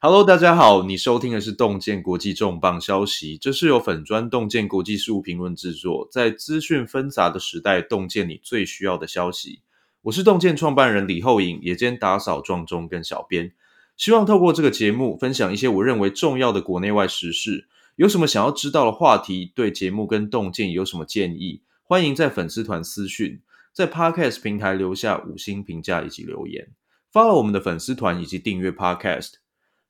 [0.00, 9.62] Hello，大家好，你收听的是洞见国际重磅消息，这是由粉砖洞见国际事务评论制作，在资讯纷杂的时代，洞见你最需要的消息。
[10.02, 13.52] 我是洞见创办人李厚颖，也兼打扫撞钟跟小编，
[13.96, 17.66] 希望透过这个节目，分享一些我认为重要的国内外时事。
[17.96, 23.40] 有什么想要知道的话题，对节目跟洞见有什么建议，欢迎在粉丝团私讯，
[23.72, 26.68] 在 Podcast 平台留下五星评价以及留言
[27.12, 29.32] ，follow 我们的粉丝团以及订阅 Podcast。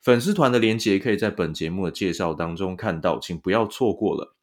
[0.09, 4.35] 粉丝团的连接可以在本节目的介绍当中看到，请不要错过了。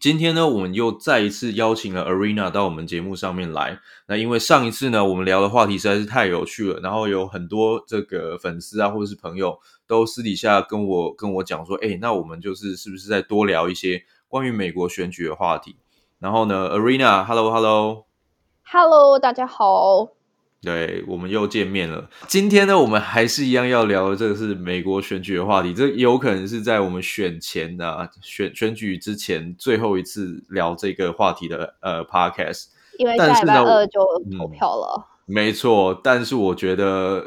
[0.00, 3.80] 今天呢，我们又再一次邀请了 Arena 到我们节目上面来。
[4.06, 15.76] 那因为上一次呢，我们聊的话题实在是太有趣了，然后有很多这个粉丝啊，或者是朋友都私底下跟我跟我讲说，哎，那我们就是是不是再多聊一些关于美国选举的话题？
[16.18, 20.17] 然后呢，Arena，Hello，Hello，Hello，大家好。
[20.60, 22.10] 对，我们又见面了。
[22.26, 25.72] 今天呢，我们还是一样要聊的，这个是美国选举的话题。
[25.72, 32.64] 这有可能是在我们选前的、啊、选选举之前最后一次聊这个话题的呃 podcast。
[32.98, 34.00] 因为下礼拜二就
[34.36, 35.06] 投票了。
[35.28, 37.24] 嗯、没错，但是我觉得，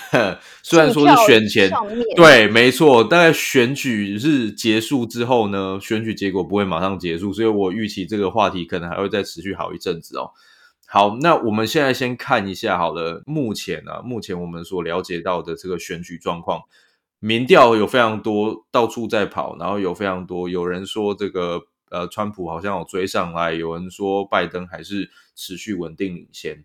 [0.62, 1.70] 虽然说是选前，
[2.16, 10.30] 对，没错，大概选举日结束之后呢，选举结果不会马上结束，所以我预期这个话题可能还会再持续好一阵子哦。
[10.94, 13.22] 好，那我们现在先看一下好了。
[13.24, 16.64] 目前、啊，目前我们所了解到的这个选举状况，
[17.18, 26.62] 民调有非常多到处在跑，然后有非常多有人说这个呃，川普好像有追上来，有人说拜登还是持续稳定领先。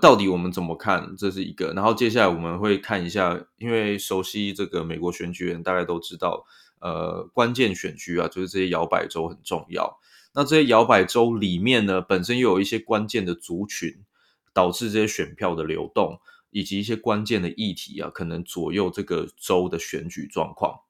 [0.00, 1.14] 到底我们怎么看？
[1.16, 1.72] 这是一个。
[1.76, 6.44] 然后接下来我们会看一下，因为熟悉这个美国选举人大概都知道，
[6.80, 10.00] 呃，关键选区啊，就是这些摇摆州很重要。
[10.34, 14.04] 那这些摇摆州里面呢，本身又有一些关键的族群，
[14.52, 20.80] 导致这些选票的流动，以及一些关键的议题啊，可能左右这个州的选举状况。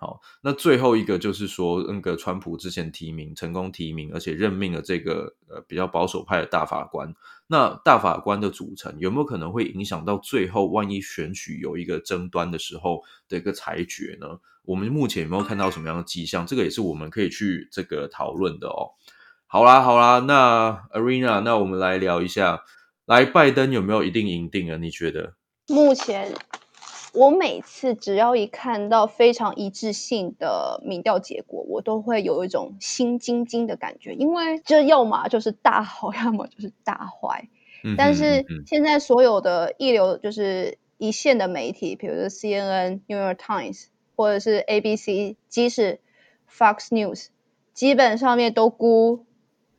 [0.00, 7.12] 好，那最后一个就是说，那个川普之前提名成功提名，而且任命了这个呃比较保守派的大法官。
[7.48, 14.38] 那大法官的组成有没有可能会影响到最后，万一选举有一个争端的时候的一个裁决呢？
[14.64, 16.46] 我们目前有没有看到什么样的迹象？
[16.46, 18.92] 这个也是我们可以去这个讨论的哦。
[19.46, 22.62] 好啦，好啦，那 Arena，那我们来聊一下，
[23.04, 24.76] 来拜登有没有一定赢定啊？
[24.76, 25.34] 你觉得？
[25.66, 26.32] 目前
[27.18, 37.48] 我每次只要一看到非常一致性的民调结果，我都会有一种心惊惊的感觉，因为这要么就是大好， 要么就是大坏。
[37.84, 43.86] 嗯、但是现在所有的一流就是一线的媒体，比如说 CNN、New York Times。
[44.20, 46.00] 或者是 ABC，即使
[46.50, 47.28] Fox News，
[47.72, 49.26] 基本上面都估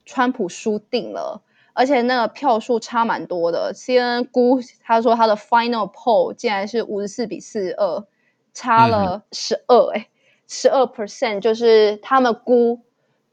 [0.05, 1.41] 川普输定了，
[1.73, 3.73] 而且那个票数差蛮多的。
[3.73, 8.05] CNN 估他说他的 Final Poll 竟然是五十四比四十二，
[8.53, 10.07] 差了十二哎，
[10.47, 12.81] 十二 percent，就是他们估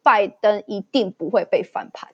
[0.03, 2.11] 拜登一定不会被翻盘。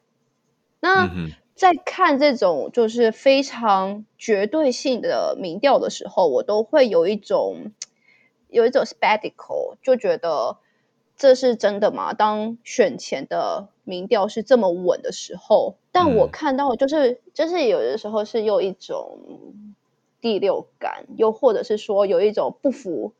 [0.80, 1.10] 那
[1.54, 7.72] 在看这种就是非常绝对性的民调的时候，我都会有一种。
[8.48, 10.58] 有一种 spectacle 就觉得
[11.22, 12.12] 这是真的吗？
[12.12, 19.20] 当选前的民调是这么稳的时候，但我看到就是就是有的时候是有一种
[20.20, 23.12] 第六感，又或者是说有一种不服，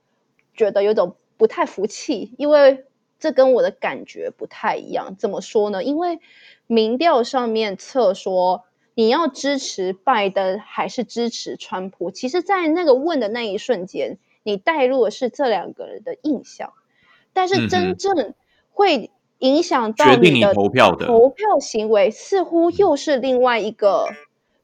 [0.57, 2.87] 觉得有一种不太服气，因为
[3.21, 5.15] 这跟我的感觉不太一样。
[5.17, 5.85] 怎么说呢？
[5.85, 6.19] 因为
[6.67, 8.65] 民调上面测说
[8.95, 14.19] 你要支持拜登还是支持川普，其实，在那个问的那一瞬间。
[14.45, 16.73] 你带入的是这两个人的印象，
[17.32, 18.34] 但是真正
[18.70, 24.09] 会影响到你的投票的投票行为，似乎又是另外一个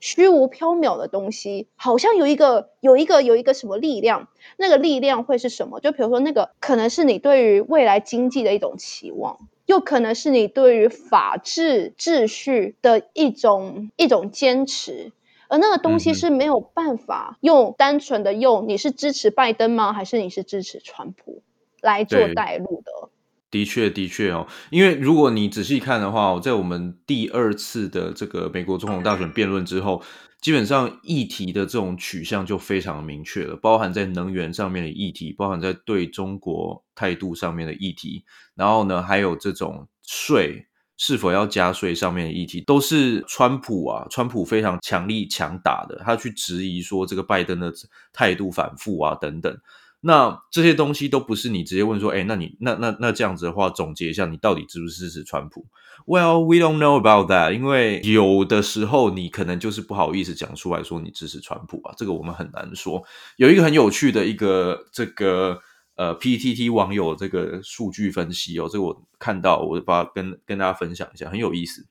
[0.01, 1.67] 虚无缥缈的东西。
[1.75, 5.81] 好像有一个有一个有一个什么力量，那个力量会是什么？
[5.81, 15.13] 就比如说，那个可能是你对于未来经济的一种期望，又可能是你对于法治秩序的一种一种坚持。
[15.49, 19.95] 而那个东西是没有办法用单纯的用你是支持拜登吗？
[19.95, 21.41] 还是你是支持川普
[21.83, 23.11] 来做带入的？
[23.51, 30.03] 的确，的确哦，因为如果你仔细看的话，在我们第二次的这个美国总统大选辩论之后，
[30.41, 38.25] 基本上议题的这种取向就非常明确了，包含在能源上面的议题，包含在对中国态度上面的议题，
[38.55, 40.67] 然后呢，还有这种税。
[41.01, 47.73] 是否要加税上面的议题，都是川普啊，川普非常强力强打的，他去质疑说这个拜登的
[48.13, 49.57] 态度反复啊等等。
[50.01, 55.67] 那这些东西都不是你直接问说，哎，那你那那那这样子的话，总结一下，你到底支不支持川普
[56.07, 63.03] ？Well, we don't know about that，因为有的时候你可能就是不好意思讲出来说你支持川普啊，这个我们很难说。
[63.37, 65.61] 有一个很有趣的一个这个
[65.97, 71.87] 呃 PTT 网友这个数据分析哦，这个我看到，我把跟跟大家分享一下，很有意思。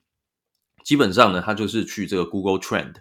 [0.85, 2.93] 基本上呢，他就是去这个 Google Trend。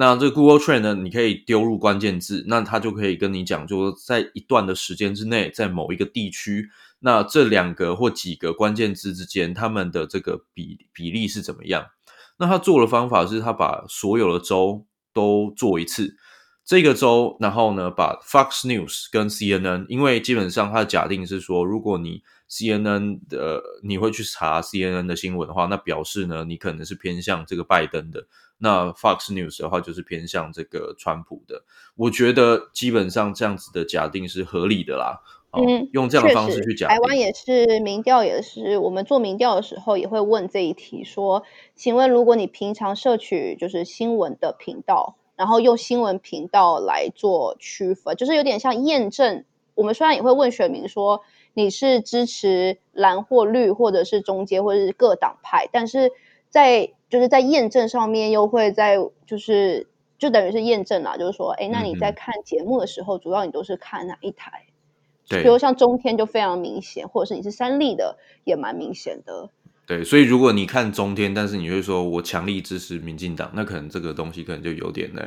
[0.00, 11.84] 那这个 Google Trend 呢，你可以丢入关键字，那它就可以跟你讲，就说在一段的时间之内，在某一个地区，那这两个或几个关键字之间，他们的这个比比例是怎么样？
[12.36, 16.16] 那他做的方法是，他把所有的州都做一次，
[16.64, 28.28] 这个州，然后呢，把 Fox News 跟 CNN，因为基本上他的假定是说，如果你 CNN 的你会去查 CNN 的新闻的话，那表示呢，你可能是偏向这个拜登的。
[28.58, 31.62] 那 Fox News 的话就是偏向这个川普的，
[31.96, 35.22] 我觉得基本上这样子的假定是合理的啦。
[35.52, 36.90] 嗯，用这样的方式去讲。
[36.90, 41.42] 台湾也是民调，也是我们做民调的时候也会问这一题，说，
[41.74, 49.46] 请问如果你平常摄取就是新闻的频道，然后用新闻频道来做区分，就是有点像验证。
[49.74, 51.22] 我们虽然也会问选民说
[51.54, 56.12] 你是支持蓝或绿，或者是中间，或者是各党派，但是
[56.50, 58.96] 在就是在验证上面，又会在
[59.26, 59.86] 就是
[60.18, 64.64] 就等于是验证啦，就是说，哎，那你在看节目的时候，嗯、主要你都是看哪一台？
[65.28, 69.50] 对，比如像中天就非常明显，或者是你是三立的，也蛮明显的。
[69.88, 75.22] 对，所以如果你看中天，但是你会说我强力支持民进党，那可能这个东西可能就有点呢。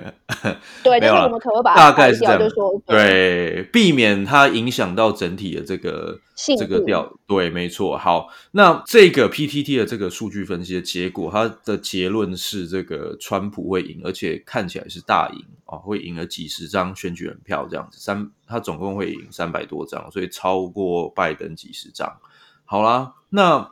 [0.83, 6.19] 对， 就是我们可能把大概是这样，就是说对，对，避免它影响到整体的这个
[6.59, 7.11] 这个调。
[7.25, 7.97] 对，没错。
[7.97, 22.15] 好，那这个 PTT 的这个数据分析的结果，它的结论是这个川普会赢，而且看起来是大赢啊，会赢了几十张选举人票这样子，三他总共会赢三百多张，所以超过拜登几十张。
[22.63, 23.71] 好啦，那。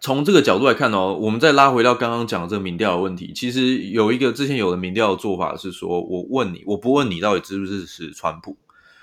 [0.00, 8.56] 从这个角度来看哦，我们再拉回到刚刚讲的这个民调的问题，其实有一个之前有的民调的做法是说，我问你，我不问你到底支不支持川普，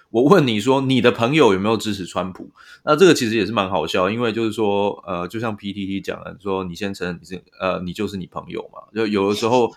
[0.09, 2.49] 我问你说你的朋友有没有支持川普？
[2.83, 9.71] 那这个其实也是蛮好笑，因为就是说，呃，就像 PTT 讲的，说你先承认你是，呃，你就是你朋友嘛，就有的时候，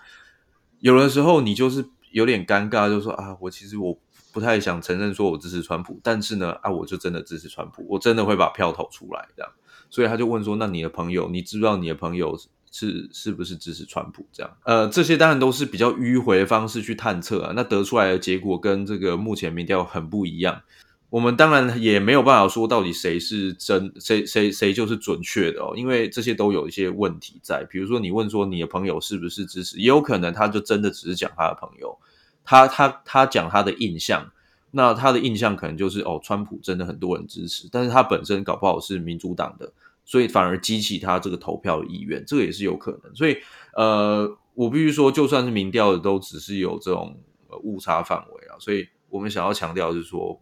[0.79, 3.95] 有的时候你就是有点尴尬，就说啊，我其实我
[4.33, 9.51] 不太想承认说我支持川普，但是呢，啊，我就真的支持川普，我真的会把票投出来这样。
[9.91, 12.39] 所以他就问说：“那你的朋友，你知不知道你的朋友
[12.71, 14.25] 是是不是支持川普？
[14.31, 17.51] 这样，呃，这些当然都是比较迂回的方式去探测啊。
[17.53, 20.61] 那得出来的结果跟这个目前民调很不一样。
[21.09, 27.67] 我们当然也没有办法说到底谁是真，谁谁谁就是准确的哦，因为这些都有一些问题在。
[27.69, 31.97] 比如说，你问说你的朋友是不是支持，也有可能他就真的只是讲他的朋友，
[32.45, 34.31] 他他他讲他的印象。”
[34.73, 39.69] 那他的印象可能就是哦，川普真的很多人支持，但是他本身搞不好是民主党的，
[40.05, 43.15] 所以反而激起他这个投票的意愿，这个也是有可能。
[43.15, 43.37] 所以
[43.75, 47.17] 呃，我必须说，就算是民调的，都只是有这种
[47.63, 48.55] 误差范围啊。
[48.59, 50.41] 所以我们想要强调的是说，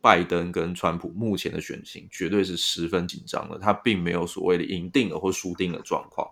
[0.00, 6.30] 拜登跟川普目前的选情绝对是十分紧张的，他并没有所谓的赢定了或输定了状况。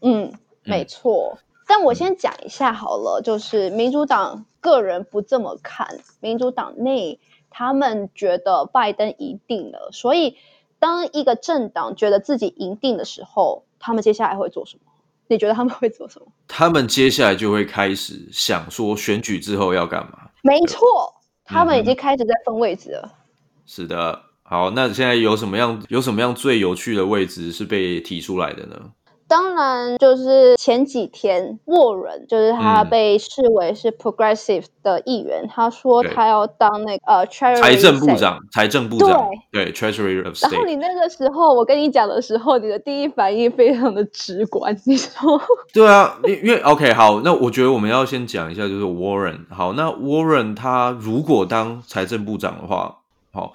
[0.00, 0.32] 嗯，
[0.64, 1.38] 没错。
[1.40, 10.36] 嗯但我先讲一下好了，就是民主党个人不这么看，民主党内他们觉得拜登赢定了，所以
[10.82, 14.90] 当一个政党觉得自己赢定的时候，他们接下来会做什么？
[15.28, 16.26] 你觉得他们会做什么？
[16.48, 20.28] 他们接下来就会开始想说选举之后要干嘛？
[20.42, 21.14] 没错，
[21.44, 23.02] 他们已经开始在分位置了。
[23.04, 23.10] 嗯。
[23.64, 28.76] 是的，好，那现在有什么样有什么样最有趣的位置是被提出来的呢？
[29.32, 40.52] 当然，就是前几天，沃伦就是他被视为是 progressive 的议员，嗯、他说他要当那个呃财政部长，财政部长对，对 Treasury of State。
[40.52, 45.40] 然后你那个时候，我跟你讲的时候，你的第一反应非常的直观，你说？
[45.72, 49.46] 对啊，因因为 OK 好，那我觉得我们要先讲一下，就是 Warren。
[49.48, 52.98] 好，那 Warren 他如果当财政部长的话，
[53.32, 53.54] 好。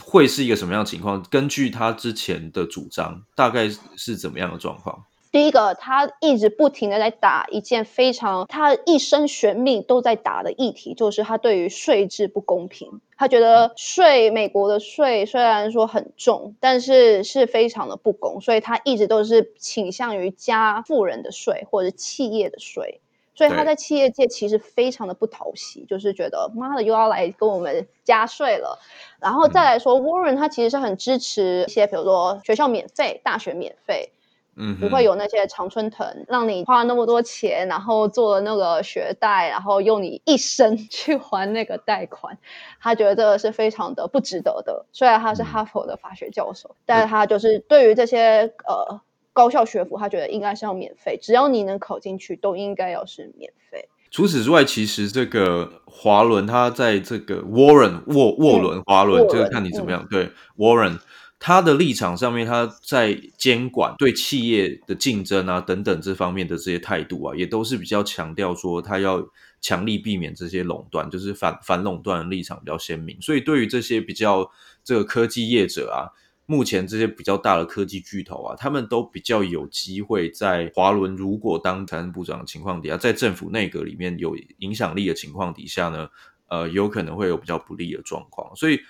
[0.00, 1.22] 会是一个什么样的情况？
[1.30, 5.04] 根据他之前的主张，大概是怎么样的状况？
[5.30, 13.00] 第一个，他一直不停的在打一件非常他一生悬命都在打的议题，就是他对于税制不公平。
[13.16, 23.00] 他觉得税，美国的税虽然说很重，但是是非常的不公，所以他一直都是倾向于加富人的税或者企业的税。
[23.34, 28.78] 所以他在企业界其实非常的不讨喜，就是觉得妈的又要来跟我们加税了。
[29.20, 34.10] 然后再来说，Warren 他其实是很支持一些，比如说学校免费、大学免费。
[34.54, 42.36] 嗯，不会有那些常春藤让你花那么多钱，然后做了那个学贷，然后用你一生 去还那个贷款。
[42.78, 44.84] 他觉得这个是非常的不值得的。
[44.92, 49.00] 虽然他是哈佛的法学教授，嗯、但是他就是对于这些呃
[49.32, 53.88] 高校学府，他觉得应该是要免费，只要你能考进去，都应该要是免费。
[54.10, 60.02] 除此之外，其实这个华伦他在这个 Warren 沃沃伦华伦，这个看你怎么样。
[60.02, 60.98] 嗯、对 Warren。
[61.44, 69.26] 他的立场上面，他在监管对企业的竞争啊等等这方面的这些态度啊，也都是比较强调说他要
[69.60, 73.20] 强力避免这些垄断，就是反反垄断的立场比较鲜明。
[73.20, 74.48] 所以对于这些比较
[74.84, 76.14] 这个科技业者啊，
[76.46, 86.08] 目前这些比较大的科技巨头啊，他们都比较有机会在华伦如果当财政部长的情况底下，在政府内阁里面有影响力的情况底下呢，
[86.48, 88.80] 呃，有可能会有比较不利的状况，所以。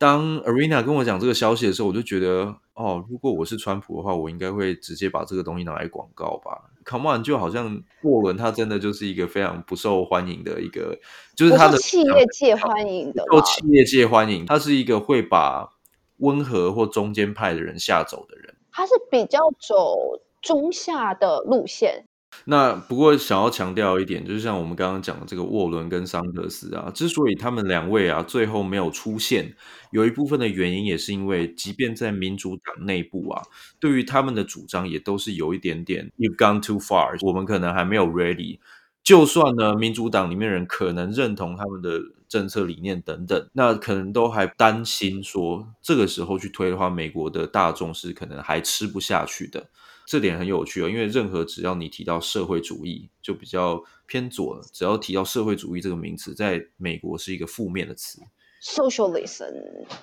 [0.00, 6.70] 当 Arena 跟我讲这个消息的时候，我就觉得，哦，如果我是川普的话，我应该会直接把这个东西拿来广告吧。
[6.86, 10.98] Come on，就好像沃伦他真的就是一个非常不受欢迎的一个，
[11.36, 14.46] 就是他的企业界欢迎的，受企业界欢迎。
[14.46, 15.68] 他是一个会把
[16.20, 18.54] 温和或中间派的人下走的人。
[18.72, 19.96] 他是比较走
[20.40, 22.06] 中下的路线。
[22.44, 29.52] 那不过想要强调一点，就是像我们刚刚讲的这个沃伦跟桑德斯啊，之所以他们两位啊最后没有出现，
[29.90, 33.42] 有一部分的原因也是因为，即便在民主党内部啊，
[33.80, 38.60] 对于他们的主张也都是有一点点 You've gone too far，我们可能还没有 ready。
[39.02, 49.68] 就算呢，民主党里面人可能认同他们的政策理念等等，那可能都还担心说，这个时候去推的话，美国的大众是可能还吃不下去的。
[50.06, 54.62] 这点很有趣哦，因为任何只要你提到社会主义，就比较偏左了。
[54.72, 58.20] 只要提到社会主义这个名词，在美国是一个负面的词
[58.62, 59.52] ，socialism。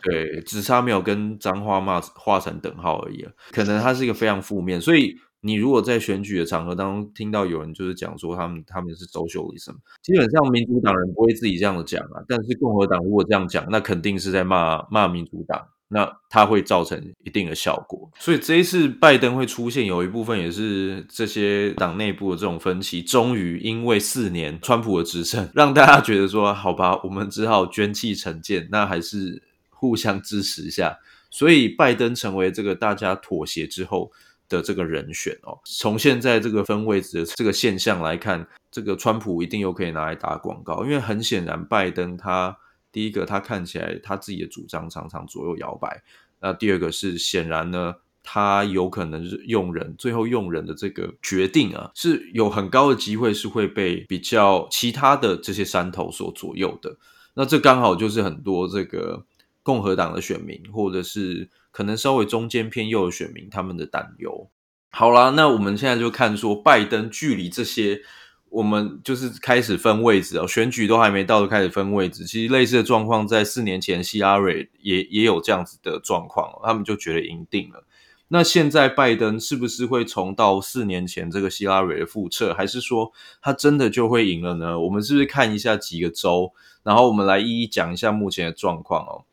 [0.02, 3.32] 对，只差没有跟脏话骂画成等号而已了。
[3.52, 5.18] 可能它是一个非常负面，所以
[5.48, 12.22] 你如果在选举的场合当中听到有人就是讲说他们他们是 socialism，基本上民主党人不会自己这样子讲啊。
[12.28, 15.66] 但是共和党如果这样讲，那肯定是在骂骂民主党。
[15.90, 30.98] 那它会造成一定的效果，所以这一次拜登会出现，有一部分也是这些党内部的这种分歧，终于因为四年川普的执政， 让大家觉得说，好吧，我们只好捐弃成见，那还是互相支持一下，
[31.32, 34.12] 所以拜登成为这个大家妥协之后
[34.50, 35.58] 的这个人选哦。
[35.66, 42.58] 从现在这个分位置的这个现象来看，这个川普一定又可以拿来打广告，因为很显然拜登他。
[42.90, 46.02] 第一个，他看起来他自己的主张常常左右摇摆。
[46.40, 56.98] 那第二个是显然呢，他有可能是用人，最后用人的这个决定啊，是有很高的机会是会被比较其他的这些山头所左右的。
[57.36, 59.24] 那这刚好就是很多这个
[59.62, 64.50] 共和党的选民，或者是可能稍微中间偏右的选民他们的担忧。
[64.90, 68.02] 好啦，那我们现在就看说拜登距离这些。
[68.50, 72.26] 我们就是开始分位置哦，选举都还没到就开始分位置。
[72.26, 77.84] 其实类似的状况在四年前希拉蕊也也有这样子的状况，他们就觉得赢定了。
[78.30, 84.80] 那现在拜登是不是会重到四年前这个希拉蕊的复测，还是说他真的就会赢了呢？
[84.80, 86.54] 我们是不是看一下几个州，
[86.84, 89.26] 然后我们来一一讲一下目前的状况哦。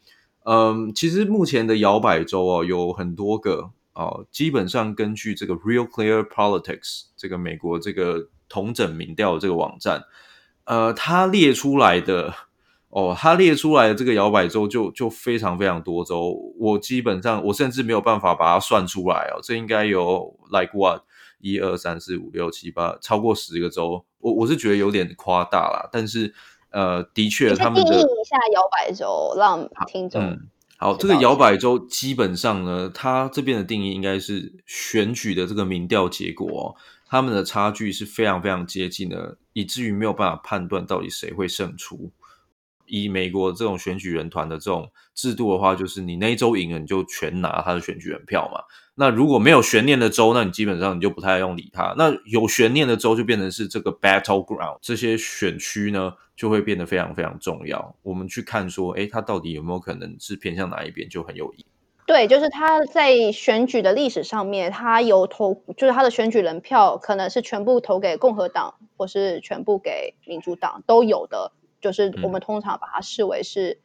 [0.44, 8.28] 嗯，其实目前的摇摆州哦有很多个哦，基本上根据这个 Real Clear Politics 这个美国这个。
[8.46, 10.04] 同整民调的这个网站，
[10.64, 12.32] 呃，它列出来的
[12.90, 21.02] 哦，它列出来的这个摇摆州就就非常非常多州，我基本上我甚至没有办法把它算出来哦，这应该有 like what
[21.40, 26.32] 一二三四五六七八超过十个州，我我是觉得有点夸大啦，但是
[26.75, 36.75] 呃，的确他们的定义一下摇摆州，让听众嗯，好，这个摇摆州基本上呢，它这边的定义应该是选举的这个民调结果哦。
[37.07, 42.11] 他们的差距是非常非常接近的，以至于没有办法判断到底谁会胜出。
[42.87, 48.61] 以美国这种选举人团的这种制度的话，就是你那一周赢了，你就全拿他的选举人票嘛。
[48.96, 51.94] 那如果没有悬念的州，那你基本上你就不太用理它。
[51.98, 57.96] 那有悬念的州就变成是这个 battleground，这些选区呢就会变得非常非常重要。
[58.02, 61.66] 我们去看说，诶，它到底有没有可能是偏向哪一边，就很有意义。
[62.06, 73.80] 对，就是他在选举的历史上面，他有投，就是他的选举人票可能是全部投给共和党，或是全部给民主党都有的，就是我们通常把它视为是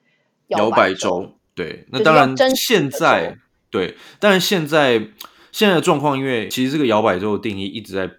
[0.47, 1.27] 摇摆州。
[1.29, 3.37] 嗯、对，那当然现在
[3.71, 5.09] 对，但是现在
[5.51, 8.11] 现在的状况，因为其实这个摇摆州的定义一直在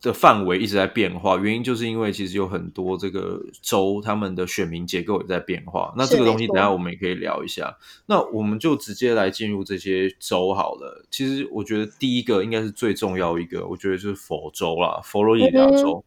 [0.00, 5.92] 的范围一直在变化，原因就是因为其实有很多这个州他们的选民结构也在变化。
[5.96, 7.76] 那这个东西等下我们也可以聊一下。
[8.06, 11.04] 那我们就直接来进入这些州好了。
[11.10, 16.04] 其实我觉得第一个应该是最重要一个，我觉得就是佛州啦，佛罗里达州。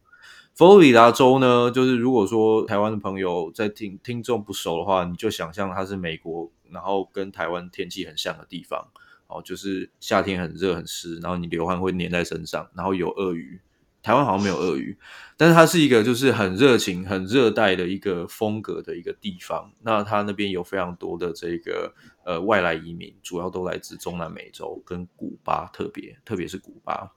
[0.54, 8.88] 佛罗里达州呢，就是如果说台湾的朋友在听听众不熟的话，你就想象它是美国，然后跟台湾天气很像的地方。
[9.28, 13.60] 哦，就是夏天很热很湿，然后你流汗会粘在身上，然后有鳄鱼。
[14.02, 14.98] 台湾好像没有鳄鱼，
[15.36, 19.72] 但是它是一个就是很热情、很热带的一个风格的一个地方。
[19.80, 27.12] 那它那边有非常多的这个呃外来移民，主要都来自中南美洲跟古巴，特别特别是古巴。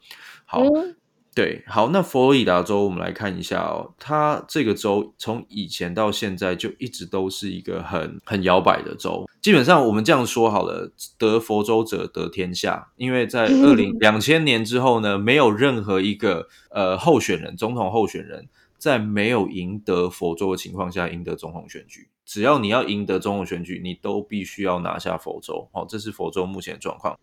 [0.46, 0.62] 好。
[0.62, 0.96] 嗯
[1.36, 9.30] 对，好，那佛罗里达州我们来看一下哦，它这个州从以前到现在就一直都是一个很很摇摆的州。
[9.42, 22.08] 基本上我们这样说好了，得佛州者得天下，因为在二零 两千年之后呢，没有任何一个呃候选人，总统候选人，在没有赢得佛州的情况下赢得总统选举。
[22.26, 25.68] 只要你要赢得总统选举，你都必须要拿下佛州。
[25.74, 27.20] 好，这是佛州目前的状况。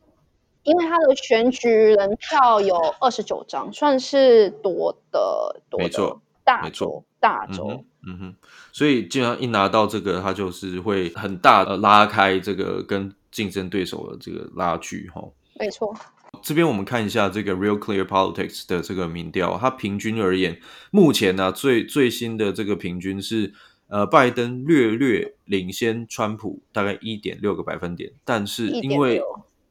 [0.64, 8.34] 因为他的选举人票有二十九张，算是多的多的，没错，大州大州，嗯，嗯哼，
[8.72, 15.22] 所以基本上一拿到这个，他就是会很大的拉开这个跟竞争对手的这个拉距，哈，
[15.58, 15.94] 没错。
[16.42, 20.58] 这边我们看一下这个 Real Clear Politics 的这个民调，它平均而言，
[20.90, 23.52] 目前呢，啊，最最新的这个平均是
[23.88, 29.22] 呃拜登略略领先川普大概一点六个百分点，但是因为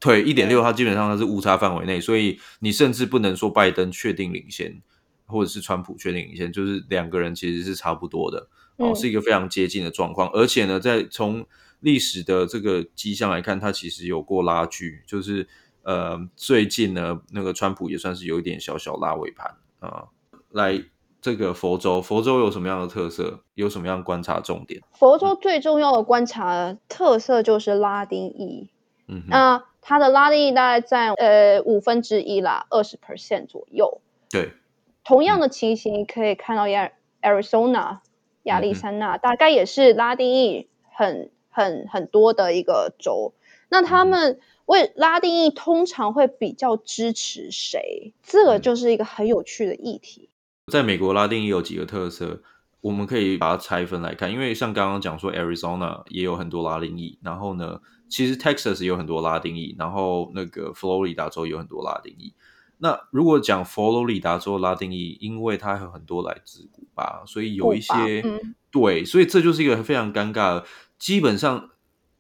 [0.02, 4.82] 对，一点六，它基本上它是误差范围内，所以你甚至不能说拜登确定领先，
[5.28, 10.28] 或者是川普确定领先，就是两个人其实是差不多的，哦，是一个非常接近的状况。
[10.32, 11.46] 而且呢，在从
[11.82, 15.48] 历史的这个迹象来看，它其实有过拉锯，就是
[15.84, 20.06] 呃，最近呢，那个川普也算是有一点小小拉尾盘啊。
[20.50, 20.84] 来，
[21.22, 23.44] 这个佛州，佛州有什么样的特色？
[23.54, 24.82] 有什么样的观察重点？
[24.94, 28.68] 佛州最重要的观察特色就是拉丁裔，
[29.08, 29.64] 嗯，那。
[29.82, 34.00] 它的拉丁裔大概占呃五分之一啦，二十 percent 左右。
[34.30, 34.54] 对，
[35.04, 38.00] 同样的情形可以看到亚 Arizona
[38.44, 43.34] 亚利桑那，大概也是拉丁裔很很很多的一个州。
[43.70, 48.14] 那他们为拉丁裔通常会比较支持谁？
[48.22, 50.30] 这个就是一个很有趣的议题。
[50.72, 52.42] 在美国，拉丁裔有几个特色，
[52.82, 54.32] 我们可以把它拆分来看。
[54.32, 57.82] 因为像刚刚讲说，Arizona 也有很多拉丁裔，然后呢，
[58.12, 62.34] 其实 Texas 有很多拉丁裔，然后那个佛罗里达州有很多拉丁裔。
[62.78, 70.66] 那如果讲佛罗里达州拉丁裔，因为它有很多来自古巴，所以有一些、嗯、对，所以这就是一个非常尴尬的。
[71.00, 71.70] 基本上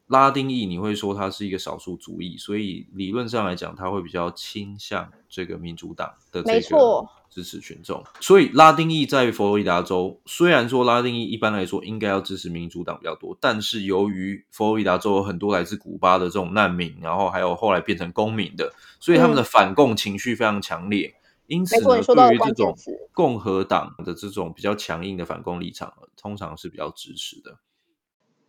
[0.07, 7.05] 拉丁裔你会说它是一个少数族裔，所以理论上来讲，它会比较倾向这个民主党的这个。
[7.31, 21.15] 支持群众，所以拉丁裔在佛罗里达州，虽然说拉丁裔一般来说应该要支持民主党比较多，但是由于佛罗里达州有很多来自古巴的这种难民，然后还有后来变成公民的，所以他们的反共情绪非常强烈。
[21.15, 22.75] 嗯、因此呢，对于这种
[23.13, 27.59] 共和党的这种比较强硬的反共立场，通常是比较支持的。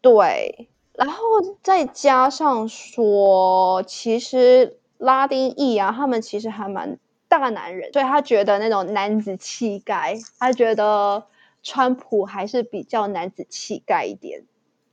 [0.01, 1.23] 对，然后
[1.63, 6.99] 再加上说，其实拉丁裔啊，他们其实还蛮。
[7.33, 11.25] 大男人，所以他觉得那种男子气概，他觉得
[11.63, 14.43] 川普还是比较男子气概一点。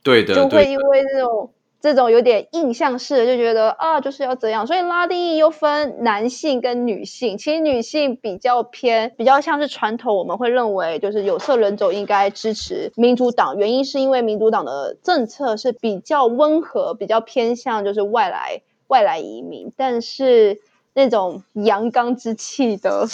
[0.02, 1.50] 对的，就会因为这种
[1.82, 4.66] 这种有点印象式的，就觉得啊，就是要这样。
[4.66, 20.58] 所以拉丁裔又分男性跟女性，其实女性比较偏，比较像是传统，我们会认为就是有色人种应该支持民主党，原因是因为民主党的政策是比较温和，比较偏向就是外来外来移民，但是。
[21.02, 23.08] 那种阳刚之气的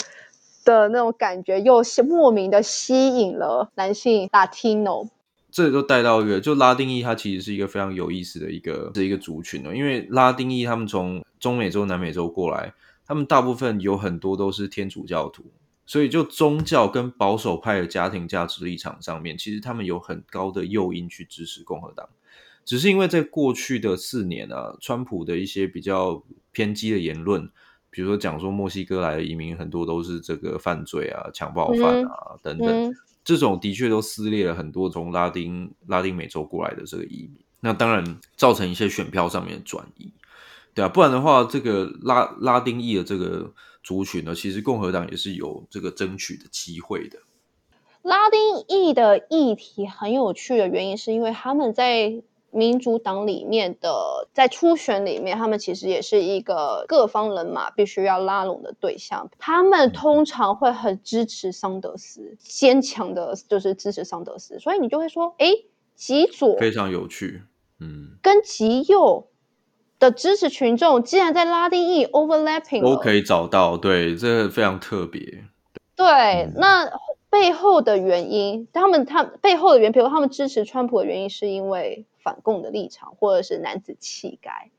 [0.65, 5.07] 的那种感觉，又莫名的吸引了男性 Latino。
[5.49, 9.73] 这都带到一个，就拉丁裔，它其实是一个非常有意思的一个的一个族群哦。
[9.73, 12.73] 因为拉丁裔他们从中美洲、南美洲过来，
[13.05, 15.45] 他们大部分有很多都是天主教徒，
[15.85, 22.09] 所以就宗教跟保守派的家庭价值立场上面，其实他们有很高的诱因去支持共和党。
[22.65, 26.21] 只是因为在过去的四年啊，川普的一些比较
[26.51, 27.49] 偏激的言论。
[27.97, 40.11] 比如说讲说墨西哥来的移民很多都是这个犯罪啊、强暴犯啊、嗯、等等、嗯，这种的确都撕裂了很多从拉丁拉丁美洲过来的这个移民，那当然造成一些选票上面的转移，
[40.75, 47.17] 对啊，不然的话，这个拉拉丁裔的这个族群呢，其实共和党也是有这个争取的机会的。
[48.03, 59.29] 拉丁裔的议题很有趣的原因，是因为他们在民主党里面的在初选里面，他们其实也是一个各方人马必须要拉拢的对象。
[59.37, 64.57] 他们通常会很支持桑德斯，坚强的就是支持桑德斯。
[64.59, 65.51] 所以你就会说，哎，
[65.95, 67.43] 极左非常有趣，
[67.79, 69.27] 嗯，跟极右
[69.99, 75.21] 的支持群众，竟然在拉丁裔 overlapping 都可以找到，对，这非常特别。
[75.95, 76.91] 对，嗯、那。
[77.29, 84.69] 背后的原因，他们他背后的原因，比如他们支持川普的原因，是因为反共的立场，或者是男子气概。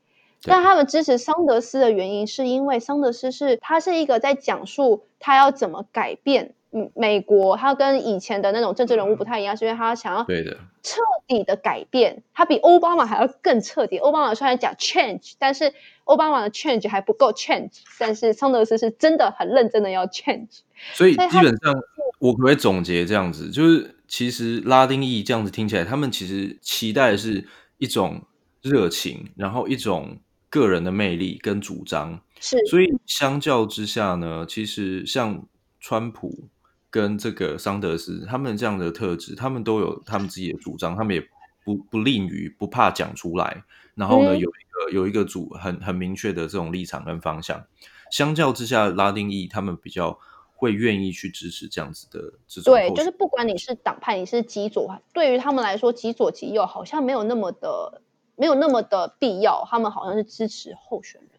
[0.43, 13.97] 但他们支持桑德斯的原因，是因为桑德斯是他是一个在讲述他要怎么改变嗯美国，他跟以前的那种政治人物不太一样，是因为他想要对的彻底的改变，他比奥巴马还要更彻底。
[13.97, 20.59] 奥巴马虽然讲 change，但是奥巴马的 change 还不够 change，但是桑德斯是真的很认真的要 change。
[20.93, 21.81] 所以基本上。
[22.19, 28.25] 我可不可以总结这样子，就是其实拉丁裔这样子听起来，他们其实期待的是一种
[28.63, 30.19] 热情，然后一种
[30.49, 32.19] 个人的魅力跟主张。
[32.39, 35.45] 是，所以相较之下呢，其实像
[35.79, 36.49] 川普
[36.89, 41.21] 跟这个桑德斯，他们这样的特质，他们都有他们自己的主张，他们也
[41.63, 43.63] 不不吝于不怕讲出来。
[43.93, 47.63] 然后呢，嗯、有一个有一个主很很明确的这种立场跟方向。
[48.11, 50.19] 相较之下，拉丁裔他们比较。
[50.59, 58.01] 会愿意去支持这样子的这种对，就是不管你是党派，你是极左，对于他们来说，极左极右好像没有那么的
[58.35, 61.29] 没有那么的必要，他们好像是支持候选人。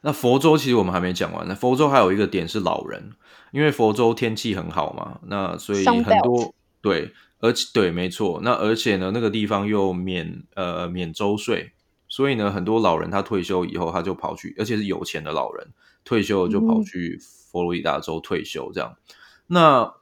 [0.00, 3.10] 那佛州其实我们还没讲完，那佛州还有一个点是老人，
[3.52, 11.72] 因为佛州天气很好嘛，那所以很多对，而且对，没错，那而且呢，那个地方又免呃免州税，
[12.08, 15.68] 所以呢，很多老人他退休以后他就跑去，而且是有钱的老人
[16.02, 17.20] 退休就跑去。
[17.50, 18.96] 佛罗里达州退休这样，
[19.46, 19.94] 那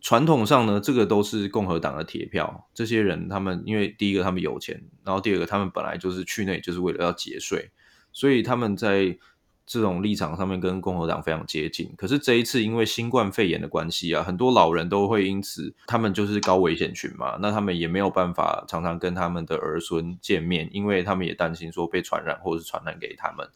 [0.00, 2.68] 传统上呢，这个都是共和党的铁票。
[2.74, 7.70] 这些人他们因为第一个他们有钱，然后第二个他们本来就是去那就是为了要节税，
[8.12, 9.18] 所以他们在
[9.66, 11.92] 这种立场上面跟共和党非常接近。
[11.96, 23.48] 可是这一次因为新冠肺炎的关系啊，很多老人都会因此他们就是高危险群嘛，那他们也没有办法常常跟他们的儿孙见面，因为他们也担心说被传染或者是传染给他们。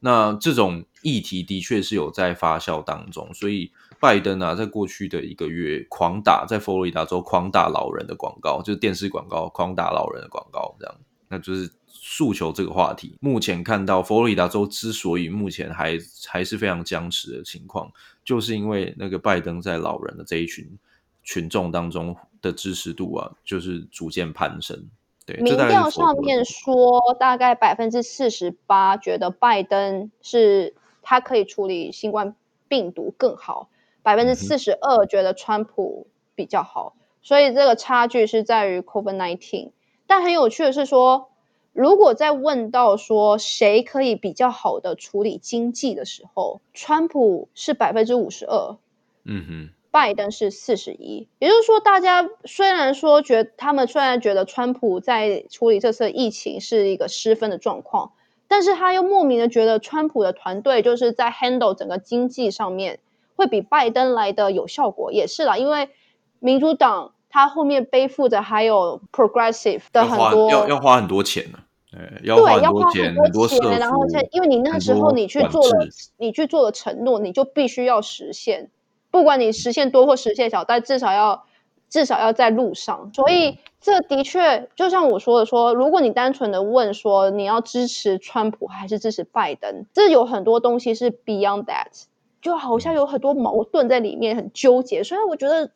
[0.00, 10.94] 那这种议题的确是有在发酵当中，所以拜登啊，在过去的一个月狂打在佛罗里达州狂打老人的广告，就是电视广告狂打老人的广告，这样，
[11.28, 13.16] 那就是诉求这个话题。
[13.20, 17.90] 目前看到佛罗里达州之所以目前还还是非常僵持的情况，
[18.24, 20.78] 就是因为那个拜登在老人的这一群
[21.24, 24.86] 群众当中的支持度啊，就是逐渐攀升。
[25.38, 32.36] 民调上面说，大概百分之四十八觉得拜登是他可以处理新冠
[32.68, 33.68] 病毒更好，
[34.02, 39.70] 百分之四十二觉得川普比较好，所以这个差距是在于 COVID-19。
[40.06, 41.30] 但很有趣的是说，
[41.72, 48.76] 如果在问到说谁可以比较好的处理经济的时候，川普是百分之五十二。
[49.24, 49.70] 嗯哼。
[49.90, 58.12] 拜登是四十一，也就是说，大家虽然说觉得他们虽然觉得川普在处理这次疫情是一个失分的状况，
[58.46, 62.98] 但是他又莫名的觉得川普的团队就是在 handle 整个经济上面
[63.36, 65.88] 会比拜登来的有效果，也是啦，因为
[66.40, 71.58] 民主党他后面背负着还有 progressive 的很多要要花很多钱呢，
[71.90, 75.86] 对，要花很多钱，很多钱，然后因为你那时候你去做了
[76.18, 78.70] 你去做了承诺，你就必须要实现。
[79.16, 81.46] 不管你实现多或实现少，但至少要
[81.88, 83.10] 至少要在路上。
[83.14, 91.86] 所以这的确就像我说的说，说如果你单纯的问说你要支持川普还是支持拜登，这有很多东西是 beyond that，
[92.42, 95.02] 就好像有很多矛盾在里面，很纠结。
[95.02, 95.70] 所以我觉得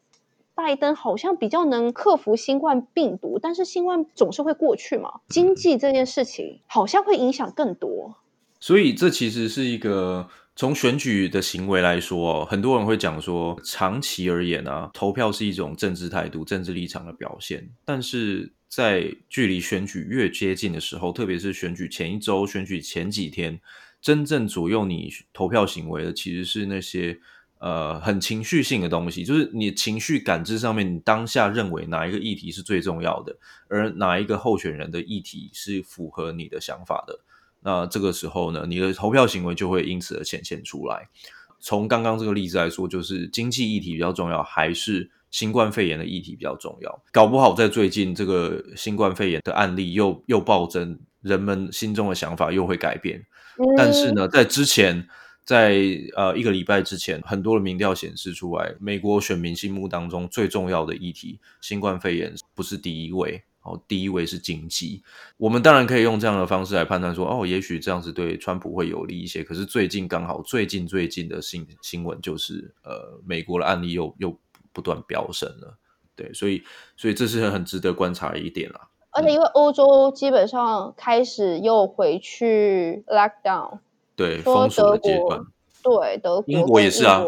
[0.54, 5.20] 拜登好像比较能克服新冠病毒，但是新冠总是会过去嘛。
[5.30, 8.16] 经济这件事情好像会影响更多。
[8.60, 10.28] 所以这其实是一个。
[10.60, 17.66] 从选举的行为来说，很多人会讲说，长期而言啊，投票是一种政治态度、政治立场的表现。
[17.82, 23.58] 但是在距离选举越接近的时候，特别是选举前一周、选举前几天，
[24.02, 27.18] 真正左右你投票行为的，其实是那些
[27.60, 33.34] 呃很情绪性的东西，就是你情绪感知上面，你当下认为哪一个议题是最重要的，
[33.68, 37.18] 而哪一个候选人的议题是符合你的想法的。
[37.62, 41.08] 那这个时候呢，你的投票行为就会因此而显现出来。
[41.60, 47.02] 从刚刚这个例子来说，就是经济议题比较重要，还是新冠肺炎的议题比较重要？
[47.12, 53.22] 搞不好在最近这个新冠肺炎的案例又又暴增，人们心中的想法又会改变。
[53.76, 55.06] 但是呢，在之前，
[55.44, 55.82] 在
[56.16, 63.42] 呃一个礼拜之前，很多的民调显示出来，美国选民心目当中最重要的议题，新冠肺炎不是第一位。
[63.70, 65.02] 哦，第一位是经济。
[65.36, 69.44] 我们当然可以用这样的方式来判断说，哦，也许这样子对川普会有利一些。
[69.44, 74.36] 可是最近刚好最近最近的新新闻就是，呃，美国的案例又又
[74.72, 75.76] 不断飙升了。
[76.16, 76.62] 对，所以
[76.96, 78.88] 所以这是很值得观察的一点啦。
[79.10, 83.78] 而且因为欧洲基本上开始又回去 lockdown，
[84.14, 85.40] 对，封锁的阶段。
[85.82, 87.22] 对，德国、英国也是啊。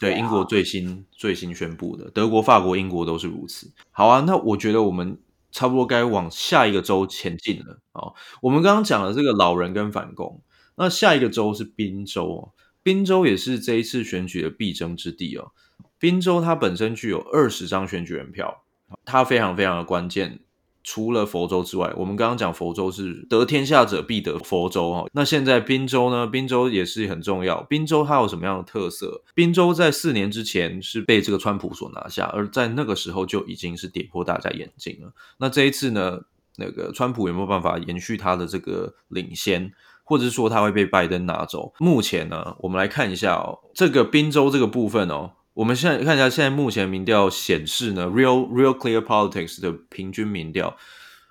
[0.00, 3.68] 对，英国最新最新宣布的，德国、法国、英国都是如此。
[3.90, 5.18] 好啊，那我觉得我们
[5.58, 7.80] 差不多该往下一个州前进了。
[7.90, 10.40] 哦，我们刚刚讲了这个老人跟反攻，
[10.76, 12.52] 那下一个州是宾州哦，
[12.84, 15.50] 宾州也是这一次选举的必争之地哦。
[15.98, 18.62] 宾州它本身具有二十张选举人票，
[19.04, 20.38] 它非常非常的关键。
[20.82, 25.06] 除了佛州之外，我们刚刚讲佛州是得天下者必得佛州哈。
[25.12, 26.26] 那现在宾州呢？
[26.26, 27.62] 宾州也是很重要。
[27.64, 29.22] 宾州它有什么样的特色？
[29.34, 35.12] 宾州在四年之前是被这个川普所拿下，而在那个时候就已经是跌破大家眼镜了。
[35.38, 36.20] 那这一次呢？
[36.60, 39.70] 那个川普有没有办法延续他的这个领先，
[40.02, 41.72] 或者是说他会被拜登拿走？
[41.78, 45.30] 目前呢，我们来看一下哦，这个宾州这个部分哦。
[45.58, 50.76] 我们现在看一下，现在目前民调显示呢，Real Real Clear Politics 的平均民调，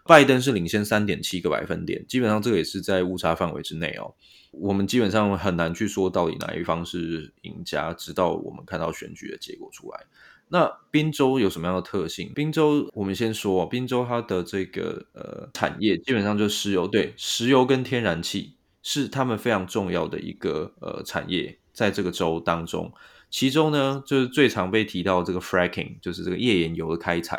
[0.05, 4.13] 拜登是领先三点七个百分点，基本上这个也是在误差范围之内哦。
[4.51, 10.05] 我们基本上很难去说到底哪一方是赢家，直到我们看到选举的结果出来。
[10.49, 12.29] 那宾州有什么样的特性？
[12.35, 22.91] 宾州我们先说，宾州它的这个呃产业基本上就是石油，对，石油跟天然气是他们非常重要的一个呃产业，在这个州当中。
[23.29, 27.37] 其中呢，就是最常被提到这个 fracking，就是这个页岩油的开采，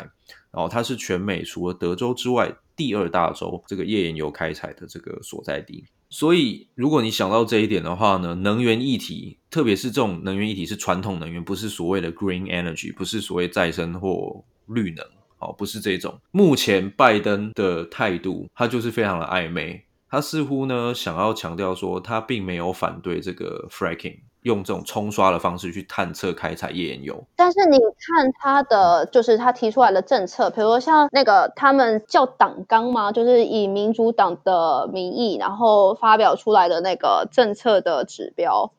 [0.51, 5.83] 然后它是全美除了德州之外第二大州，这个页岩油开采的这个所在地。
[6.11, 15.05] 所以，如果你想到这一点的话呢，能源议题，特别是这种能源议题是传统能源，不是所谓的 green energy，不是所谓再生或绿能，
[15.37, 16.19] 哦，不是这种。
[16.31, 24.17] 目前拜登的态度，他就是非常的暧昧，他似乎呢想要强调说，他并没有反对这个 fracking。
[24.49, 38.71] 用这种冲刷的方式去探测开采页岩油，但是你看他的，就是他提出来的政策，比如说像那个他们叫党纲嘛，就是以民主党的名义，然后发表出来的那个政策的指标，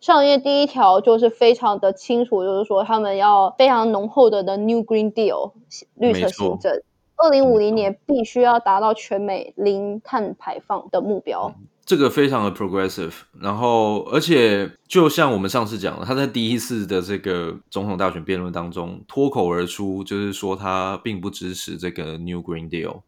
[0.00, 5.52] 上页第一条就是非常的清楚，就是说他们要非常浓厚的的 New Green Deal
[5.94, 6.82] 绿色新政，
[7.16, 11.50] 二零五零年必须要达到全美零碳排放的目标。
[11.56, 23.02] 嗯这个非常的 progressive，然后而且就像我们上次讲的，他在第一次的这个总统大选辩论当中脱口而出，就是说他并不支持这个 New Green Deal。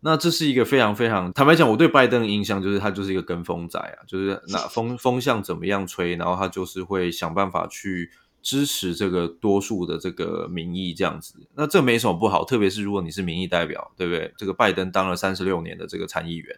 [0.00, 8.10] 那这是一个非常非常坦白讲，我对拜登的印象就是他就是一个跟风仔啊，就是那风风向怎么样吹，然后他就是会想办法去
[8.42, 11.34] 支持这个多数的这个民意这样子。
[11.56, 14.32] 那这没什么不好，特别是如果你是民意代表，对不对？
[14.36, 16.56] 这个拜登当了三十六年的这个参议员。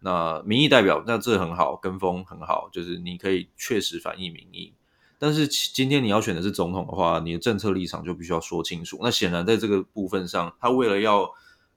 [0.00, 4.72] 那民意代表，那这很好，跟风很好，就是你可以确实反映民意。
[5.18, 8.98] 但是今天你要选的是总统的话，你的政策立场就必须要说清楚。
[9.02, 11.30] 那显然在这个部分上，他为了要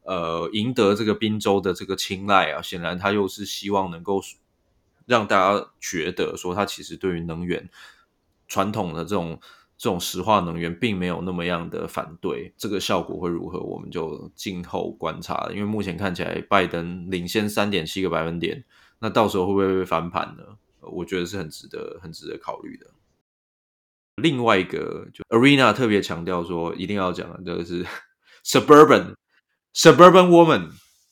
[0.03, 4.21] 呃赢得这个宾州的这个青睐啊，显然他又是希望能够
[5.05, 7.69] 让大家觉得说他其实对于能源
[8.47, 9.39] 传统的这种。
[9.79, 15.47] 这种石化能源并没有那么样的反对，这个效果会如何，我们就静候观察。
[15.51, 18.61] 因为目前看起来，拜登领先三点七个百分点，
[18.99, 20.43] 那到时候会不会被翻盘呢？
[20.81, 22.87] 我觉得是很值得、很值得考虑的。
[24.17, 27.85] 另外一个，就 Arena 特别强调说，一定要讲的就是
[28.43, 29.15] Suburban
[29.73, 30.71] Suburban Woman。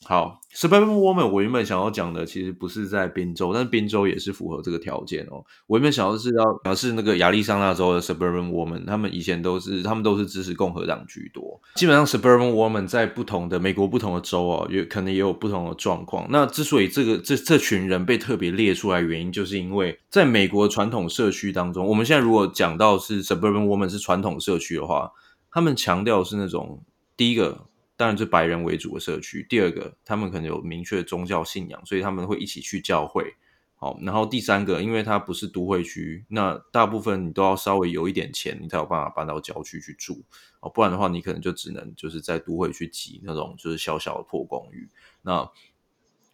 [0.10, 5.43] 好，Suburban Woman，我原本想要讲的其实不是在宾州，但是宾州也是符合这个条件哦。
[5.67, 11.60] 我原本想要是要讲是那个亚利桑那州的 Suburban Woman，他们以前都是他们都是支持共和党居多。
[11.76, 16.26] 基本上 Suburban Woman 在不同的美国不同的州哦，也可能也有不同的状况。
[16.30, 25.12] 那之所以这个这这群人被特别列出来，原因就是因为在美国传统社区当中，我们现在如果讲到是 Suburban Woman 是传统社区的话，
[25.52, 26.82] 他们强调是那种
[27.17, 27.66] 第一个。
[27.98, 29.46] 当然是白人为主的社区。
[29.50, 33.34] 第二个，他们可能有明确的宗教信仰，所以他们会一起去教会。
[33.76, 40.24] 好，然后第三个，因为它不是都会区，那大部分你都要稍微有一点钱，你才有办法搬到郊区去住。
[40.62, 44.88] 哦，不然的话，你可能就只能就是在都会去挤那种就是小小的破公寓。
[45.22, 45.50] 那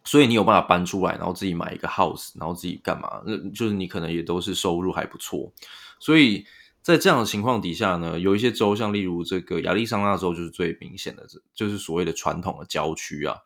[0.04, 3.22] 所以你有办法搬出来，然后自己买一个 house，然后自己干嘛？
[3.26, 5.50] 那就是你可能也都是收入还不错，
[5.98, 6.46] 所以。
[6.84, 13.38] 在这样的情况底下呢，有一些州，像例如这个亚利桑那州，就是最明显的，这就是所谓的传统的郊区啊。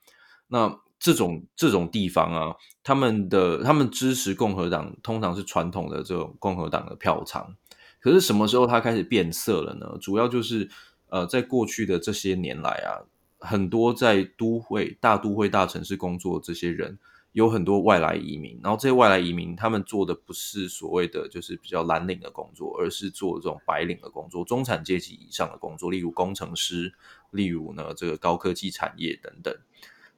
[0.48, 7.54] 那这种这种地方啊，他们的他们支持共和党，通常是传统的这种共和党的票仓。
[8.00, 9.96] 可是什么时候它开始变色了呢？
[10.00, 10.68] 主要就是
[11.08, 13.06] 呃，在过去的这些年来啊，
[13.38, 16.98] 很多在都会、大都会、大城市工作的这些人，
[17.32, 18.58] 有很多外来移民。
[18.62, 26.92] 然后这些外来移民，他们做的不是所谓的就是比较蓝领的工作，而是做这种白领的工作，中产阶级以上的工作，例如工程师，
[27.30, 29.54] 例如呢这个高科技产业等等，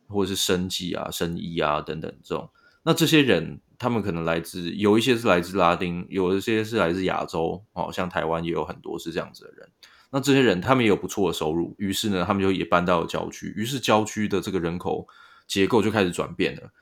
[0.09, 2.49] 或者是生计啊、生医啊等等这种。
[2.83, 9.68] 那这些人，他们可能来自有一些是来自拉丁，有一些是来自亚洲，哦，像台湾也有很多是这样子的人。
[10.11, 15.07] 那这些人他们也有不错的收入，于是呢，他们就也搬到了郊区，于是郊区的这个人口
[15.46, 16.73] 结构就开始转变了，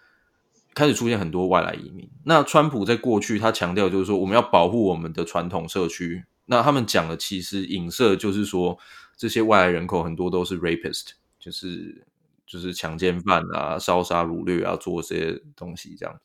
[0.75, 2.09] 开始出现很多外来移民。
[2.25, 6.25] 那川普在过去他强调就是说，我们要保护我们的传统社区。
[6.47, 8.79] 那他们讲的其实影射就是说，
[9.17, 12.05] 这些外来人口很多都是 rapist，就是。
[12.51, 16.19] 就是强奸犯啊，烧杀掳掠啊，做这些东西这样，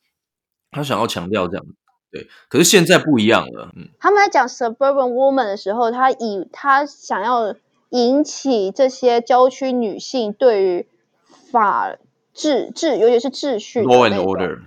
[0.70, 1.66] 他想要强调这样，
[2.10, 2.26] 对。
[2.48, 3.90] 可是现在不一样了，嗯。
[4.00, 7.54] 他们在讲 suburban woman 的时候，他以他想要
[7.90, 10.88] 引起这些郊区女性对于
[11.52, 11.94] 法
[12.34, 14.58] 治治，尤其是秩序 law and order，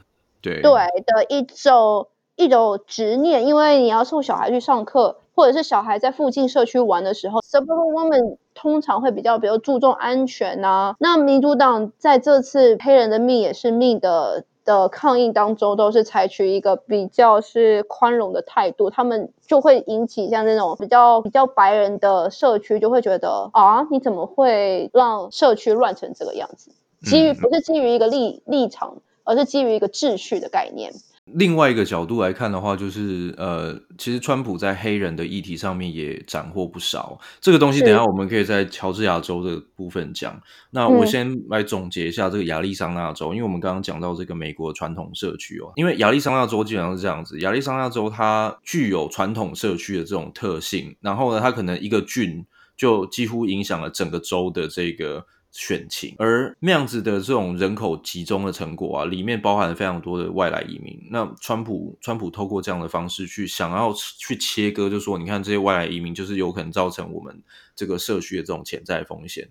[0.42, 0.72] 对对
[1.06, 5.18] 的一种一种执念，因为你要送小孩去上课。
[5.38, 10.96] 或者是小孩在附近社区玩的时候，suburban woman 通常会比较比较注重安全呐、啊。
[10.98, 26.72] 那民主党在这次黑人的命也是命的的抗议当中，都是采取一个比较是宽容的态度，他们就会引起像这种比较比较白人的社区就会觉得啊，你怎么会让社区乱成这个样子？
[27.04, 30.92] 基于不是基于一个立立场，而是基于一个秩序的概念。
[31.34, 37.20] 另外一个角度来看的话，就是呃，其实川普在黑人的议题上面也斩获不少。
[37.42, 40.42] 这个东西等一下我们可以在乔治亚州的部分讲。
[40.72, 52.46] 那我先来总结一下这个亚利桑那州，因为我们刚刚讲到这个美国传统社区哦，因为亚利桑那州基本上是这样子，亚利桑那州它具有传统社区的这种特性，然后呢，它可能一个郡
[52.78, 55.26] 就几乎影响了整个州的这个。
[55.60, 61.02] 选情，而那样子的这种人口集中的成果啊，里面包含了非常多的外来移民。
[61.10, 67.42] 那川普，川普透过这样的方式去想要去切割，就说你看这些外来移民就是有可能造成我们
[67.76, 69.50] 这个社区的这种潜在风险。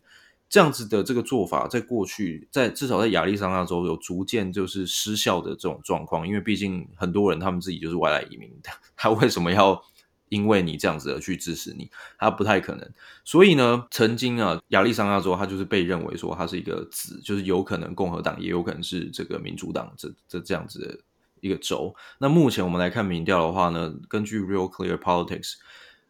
[0.49, 8.49] 这样子的这个做法，在过去，在至少在亚利桑那州有逐渐就是失效的这种状况，因为毕竟很多人他们自己就是外来移民，
[8.97, 9.83] 他为什么要？
[10.29, 12.91] 因为你这样子而去支持你，他不太可能。
[13.25, 20.99] 所以呢，曾经啊，亚利桑那州他就是被认为说他是一个子，就是有可能共和党也有可能是这个民主党这这这样子的
[21.41, 21.95] 一个州。
[22.19, 25.55] 那目前我们来看民调的话呢，根据 Real Clear Politics，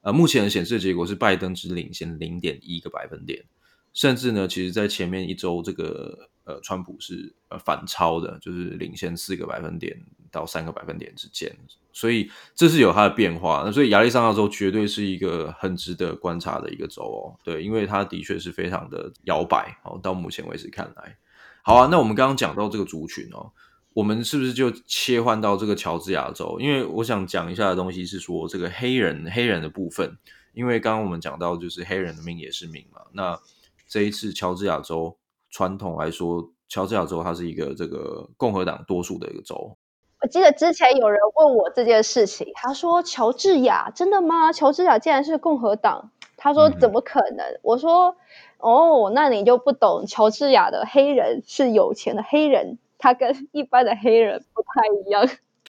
[0.02, 3.44] 呃，目前的显示的结果是拜登只领先零点一个百分点。
[3.92, 9.98] 甚至呢，其实，在前面一周，这个呃，川普是呃反超的，就是领先四个百分点
[10.36, 11.50] 到三个百分点之间，
[11.92, 13.62] 所以这是有它的变化。
[13.64, 19.98] 那所以亚利桑那州绝对是一个很值得观察的一个州哦，对，因为它的确是非常的摇摆哦。
[20.02, 21.16] 到目前为止看来，
[21.62, 23.50] 好啊，那我们刚刚讲到这个族群哦，
[23.94, 26.58] 我们是不是就切换到这个乔治亚州？
[26.60, 30.16] 因为我想讲一下的东西是说，这个黑人黑人的部分，
[30.52, 33.40] 因为刚刚我们讲到就是黑人的命也是命嘛，那。
[33.88, 35.16] 这一次，乔治亚州
[35.48, 39.78] 传统来说，乔治亚州它是一个这个共和党多数的一个州。
[40.26, 44.52] 我记得之前有人问我这件事情，他说：“乔治亚真的吗？
[44.52, 48.16] 乔治亚竟然是共和党？”他说：“怎么可能？”嗯、我说
[48.58, 55.28] ：“哦，那你就不懂，乔治亚的黑人是有钱的黑人，他跟一般的黑人不太一样。”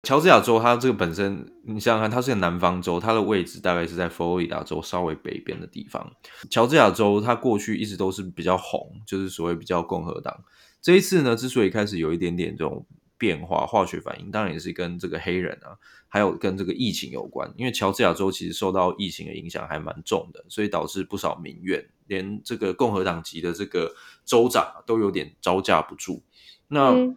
[0.01, 6.11] 乔治亚州，它这个本身，你想想看，它是个南方州，它的位置大概是在佛罗里达州稍微北边的地方。
[6.49, 10.35] 乔治亚州它过去一直都是比较红，就是所谓比较共和党。
[10.81, 12.83] 这一次呢，之所以开始有一点点这种
[13.19, 15.77] 变化、化学反应，当然也是跟这个黑人啊，
[16.07, 17.53] 还有跟这个疫情有关。
[17.55, 23.93] 因为乔治亚州其实受到疫情的影响还蛮重的，所以导致不少民怨，连这个共和党籍的这个
[24.25, 26.23] 州长都有点招架不住。
[26.67, 26.93] 那。
[26.93, 27.15] 嗯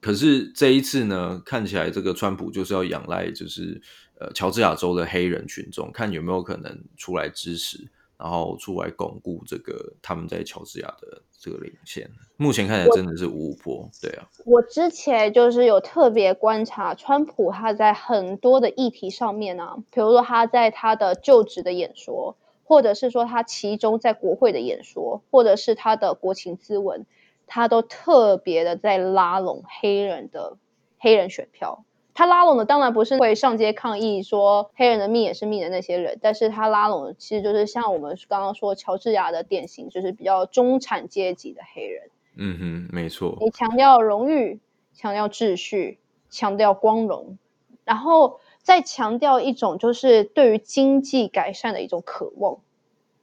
[0.00, 3.82] 可是这一次呢，看起来这个川普就是要仰赖，就是
[4.20, 12.10] 呃乔治亚州的黑人群众，看有没有可能出来支持，然后出来巩固这个他们在乔治亚的这个领先。
[12.36, 14.28] 目前看起来真的是五五波，对啊。
[14.44, 27.06] 我之前就是有特别观察川普他在很多的议题上面啊，比如说他在他的就职的演说，或者是说他其中在国会的演说，或者是他的国情咨文。
[27.50, 30.58] 他都特别的在拉拢黑人的
[30.98, 31.82] 黑人选票，
[32.18, 42.10] 他拉拢的当然不是会上街抗议说黑人的命也是命的那些人，但是他拉拢的其实就是像我们刚刚说乔治亚的典型，就是比较中产阶级的黑人。
[42.34, 43.38] 嗯哼，没错。
[43.40, 44.58] 你强调荣誉，
[44.94, 47.38] 强调秩序，强调光荣，
[47.84, 52.58] 然后再强调一种就是对于经济改善的一种渴望，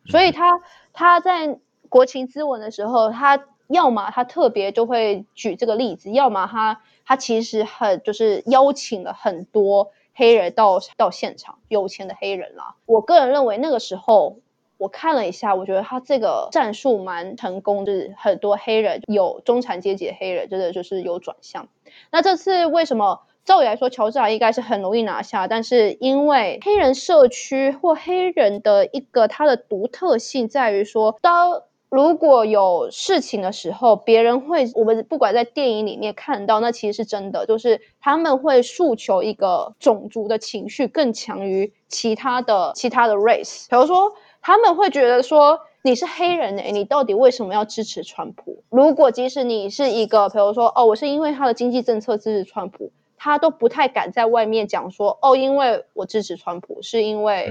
[0.06, 0.62] 所以他
[0.94, 1.60] 他在。
[1.88, 12.76] 国情咨文的时候，他要么他特别就会举这个例子，要么他他其实很就是邀请了很多黑人到到现场，有钱的黑人啦。
[12.86, 14.38] 我个人认为那个时候。
[14.78, 21.70] 我看了一下，我觉得他这个战术蛮成功，就是很多黑人有中产阶级的黑人，真的就是有转向。
[22.12, 23.22] 那这次为什么？
[23.46, 44.14] 照理来说，乔治亚应该是很容易拿下，但是因为黑人社区或黑人的一个它的独特性在于说，当如果有事情的时候，别人会，我们不管在电影里面看到，那其实是真的，就是他们会诉求一个种族的情绪更强于其他的其他的 race，比如说。
[44.48, 48.62] 他们会觉得说，你是黑人诶，你到底为什么要支持川普？
[48.70, 57.50] 如果即使你是一个，比如说哦，我是因为他的经济政策支持川普，他都不太敢在外面讲说哦，因为我支持川普是因为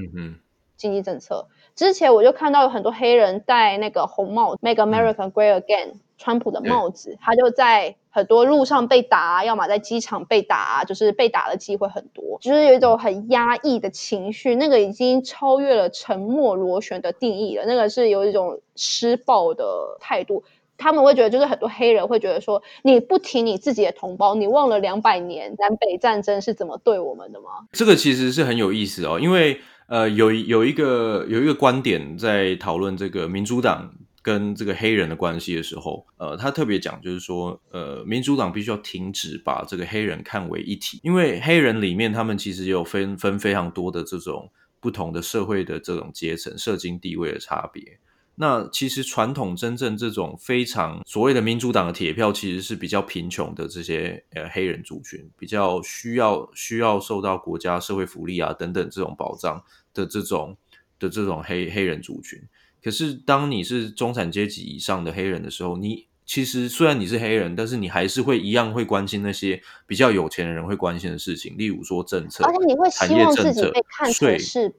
[0.77, 1.49] 经济政策。
[1.75, 5.95] 之前我就看到有很多黑人戴那个红帽，Make America Great Again。
[6.17, 19.65] 川普的帽子，他就在很多路上被打，要么在机场被打，就是被打的机会很多，就是有一种很压抑的情绪，那个已经超越了沉默螺旋的定义了，那个是有一种施暴的
[20.01, 20.45] 态度。
[20.79, 27.67] 他们会觉得，就是很多黑人会觉得说，你不提你自己的同胞，你忘了两百年南北战争是怎么对我们的吗？
[27.73, 33.95] 这个其实是很有意思哦，因为呃，有有一个有一个观点在讨论这个民主党。
[34.25, 47.99] 跟这个黑人的关系的时候，呃，他特别讲，就是说，呃，民主党必须要停止把这个黑人看为一体，因为黑人里面他们其实有分分非常多的这种不同的社会的这种阶层、社经地位的差别。
[48.37, 59.63] 那其实传统真正这种非常所谓的民主党的铁票，其实是比较贫穷的这些呃黑人族群，比较需要需要受到国家社会福利啊等等这种保障
[59.93, 60.57] 的这种
[60.99, 62.43] 的这种黑黑人族群。
[62.83, 74.75] 可是，当你是中产阶级以上的黑人的时候，你其实虽然你是黑人，但是你还是会一样会关心那些比较有钱的人会关心的事情，例如说政策，而且你会希望自己被看成是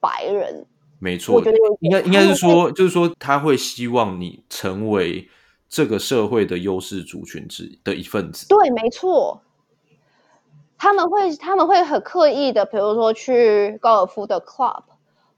[0.00, 0.66] 白人。
[0.98, 1.42] 没错，
[1.80, 5.28] 应该应该是说，就是说他会希望你成为
[5.68, 8.46] 这个社会的优势族群之的一份子。
[8.48, 9.40] 对，没错，
[10.78, 14.82] 他们会他们会很刻意的，比如说去高尔夫的 club。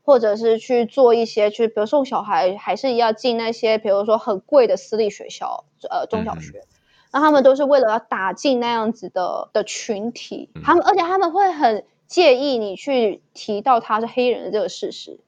[0.08, 6.68] 或者是去做一些，去比如送小孩，还是要进那些，比如说很贵的私立学校，呃，中小学，嗯、
[7.12, 15.20] 那他们都是为了要打进那样子的的群体，嗯、他们而且他们会很介意你去提到他是黑人的这个事实，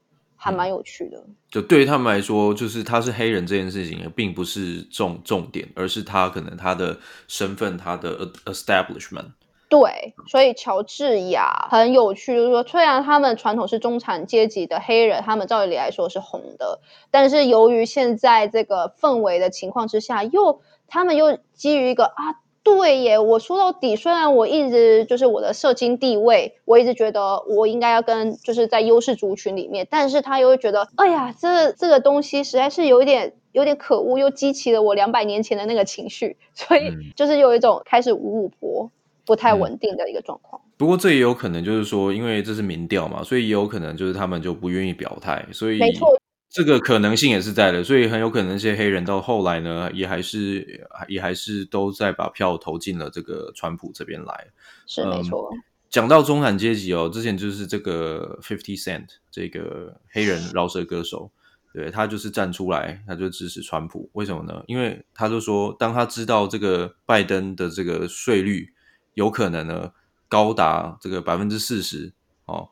[0.42, 1.18] 还蛮有趣的。
[1.18, 9.32] 嗯、就对于他们来说，就是他是黑人这件事情，并不是重重点，而是他可能他的身份，他的 establishment。
[9.68, 16.80] 对，所以乔治亚很有趣，就是说，虽然他们传统是中产阶级的黑人，他们照理来说是红的，
[17.10, 38.90] 但是由于现在这个氛围的情况之下，又他们又基于一个啊，对耶，我说到底，虽然我一直就是我的社经地位，我一直觉得我应该要跟就是在优势族群里面，但是他又会觉得，哎呀，这这个东西实在是有一点有点可恶，又激起了我两百年前的那个情绪，所以就是有一种开始五五波。
[39.26, 40.60] 不太稳定的一个状况。
[40.76, 46.08] 不过这也有可能就是说，因为这是民调嘛，所以也有可能就是他们就不愿意表态，所以没错，
[46.50, 47.82] 这个可能性也是在的。
[47.82, 54.48] 所以很有可能那些黑人到后来呢，也还是也还是都在把票投进了这个川普这边来。
[54.86, 55.48] 是没错。
[55.88, 61.30] 讲到中产阶级哦，之前就是这个 Fifty Cent 这个黑人饶舌歌手，
[61.72, 64.10] 对，他就是站出来，他就支持川普。
[64.12, 64.62] 为什么呢？
[64.66, 68.74] 因为他就说，当他知道这个拜登的这个税率。
[69.14, 69.92] 有可能呢，
[70.28, 72.12] 高达这个百分之四十
[72.46, 72.68] 哦，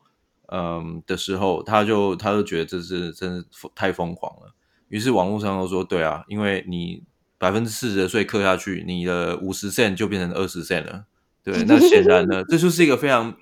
[0.51, 3.45] 嗯的时候，他就他就觉得这是真是
[3.75, 4.53] 太疯狂了。
[4.87, 7.03] 于是网络上都说，对啊，因为你
[7.37, 11.05] 百分之四十的税课下去，你的五十 cent 就变成二十 cent 了。
[11.43, 13.37] 对，那显然呢， 这就是一个非常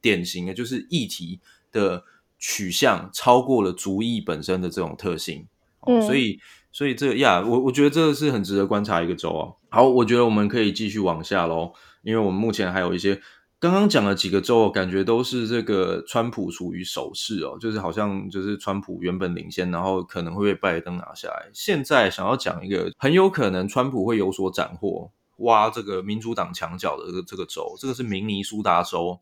[0.00, 1.40] 典型的，就是议题
[1.70, 2.04] 的
[2.38, 5.46] 取向超过了族裔本身的这种特性。
[5.80, 6.38] 哦、所以，
[6.70, 9.52] 所以这个呀，我我觉得这个是很值得观察一个州啊。
[9.68, 11.72] 好，我觉得我们可以继续往下喽。
[12.02, 13.20] 因为我们目前还有一些
[13.62, 21.48] 刚刚讲了几个州，感觉都是这个川普处于守势哦，就是好像就是川普原本领先，然后可能会被拜登拿下来。
[21.54, 29.20] 现在想要讲一个很有可能川普会有所斩获，挖这个民主党墙角的这个这个州，这个是明尼苏达州。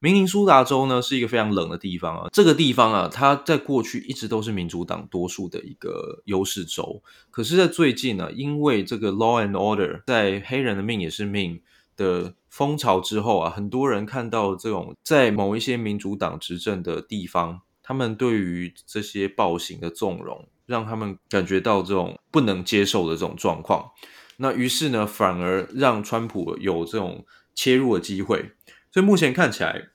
[0.00, 7.00] 明尼苏达州呢是一个非常冷的地方啊，这个地方啊，它在过去一直都是民主党多数的一个优势州，
[7.30, 11.60] 可是，在最近呢，因为这个 Law and Order，在黑人的命也是命。
[11.96, 23.90] 的风潮之后啊，很多人看到这种在某一些民主党执政的地方，他们对于这些暴行的纵容让他们感觉到这种不能接受的这种状况。
[24.38, 27.24] 那于是呢，反而让川普有这种
[27.54, 28.52] 切入的机会。
[28.92, 29.88] 所以目前看起来，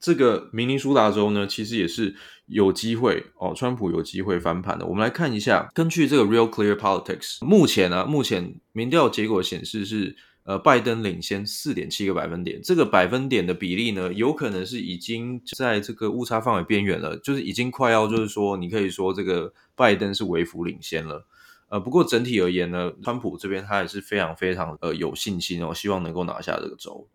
[0.00, 4.86] 这个明尼苏达州呢，其实也是有机会哦，川普有机会翻盘的。
[4.86, 12.60] 我们来看一下，根据这个 Real Clear Politics，目前、啊，目前民调结果显示是呃，拜登领先四点七个百分点。
[12.62, 21.26] 这个百分点的比例呢，有可能是已经在这个误差范围边缘了，就是已经快要，就是说，你可以说这个拜登是微幅领先了。
[21.68, 27.06] 呃，不过整体而言呢，川普这边他也是非常非常呃有信心哦，希望能够拿下这个州。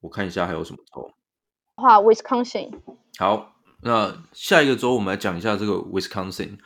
[0.00, 1.14] 我看一下还有什么州。
[1.76, 2.72] 话，Wisconsin。
[3.16, 6.58] 好，那下一个州我们来讲一下这个 Wisconsin。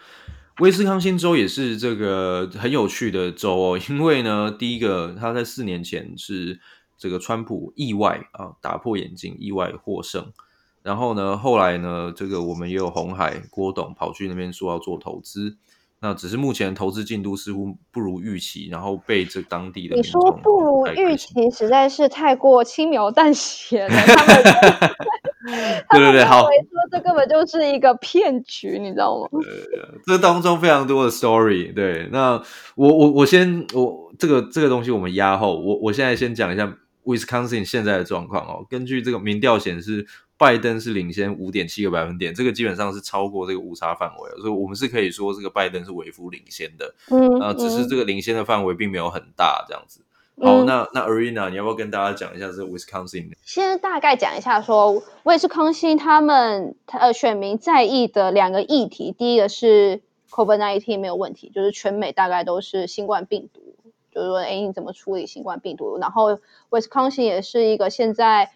[0.61, 6.59] 威斯康星州也是这个很有趣的州哦， 因为呢，第一个他在四年前是
[6.97, 10.33] 这个川普意外啊打破眼镜，意外获胜。
[10.83, 15.57] 然后呢，后来呢，这个我们也有红海郭董跑去那边说要做投资。
[15.99, 23.89] 那只是目前投资进度似乎不如预期，然后被这当地的你说不如预期，实在是太过轻描淡写了。
[23.89, 24.91] 他们
[25.91, 26.51] 对 对对，好，说
[26.91, 29.29] 这根本就是一个骗局，你知道吗？
[30.07, 31.73] 这当中非常多的 story。
[31.73, 32.43] 对，那
[32.75, 38.67] 我我我先我这个这个东西我们压后，我我现在先讲一下 Wisconsin 现在的状况哦。
[38.69, 40.07] 根据这个民调显示。
[40.39, 46.95] 拜登是领先五点七个百分点，这个基本上是超过这个误差范围，所以我们是可以说这个拜登是微幅领先的。
[47.09, 50.03] 嗯，啊，只是这个领先的范围并没有很大，这样子。
[50.41, 53.33] 好，嗯、那那 Arina，你要不要跟大家讲一下这个 Wisconsin？
[53.43, 63.61] 先大概讲一下说，威斯康星他们呃选民在意的两个议题，第一个是 COVID-19 没有问题，就是全美大概都是新冠病毒，
[64.13, 65.99] 就是说，哎，你怎么处理新冠病毒？
[65.99, 66.39] 然后
[66.71, 68.51] Wisconsin 也是一个现在。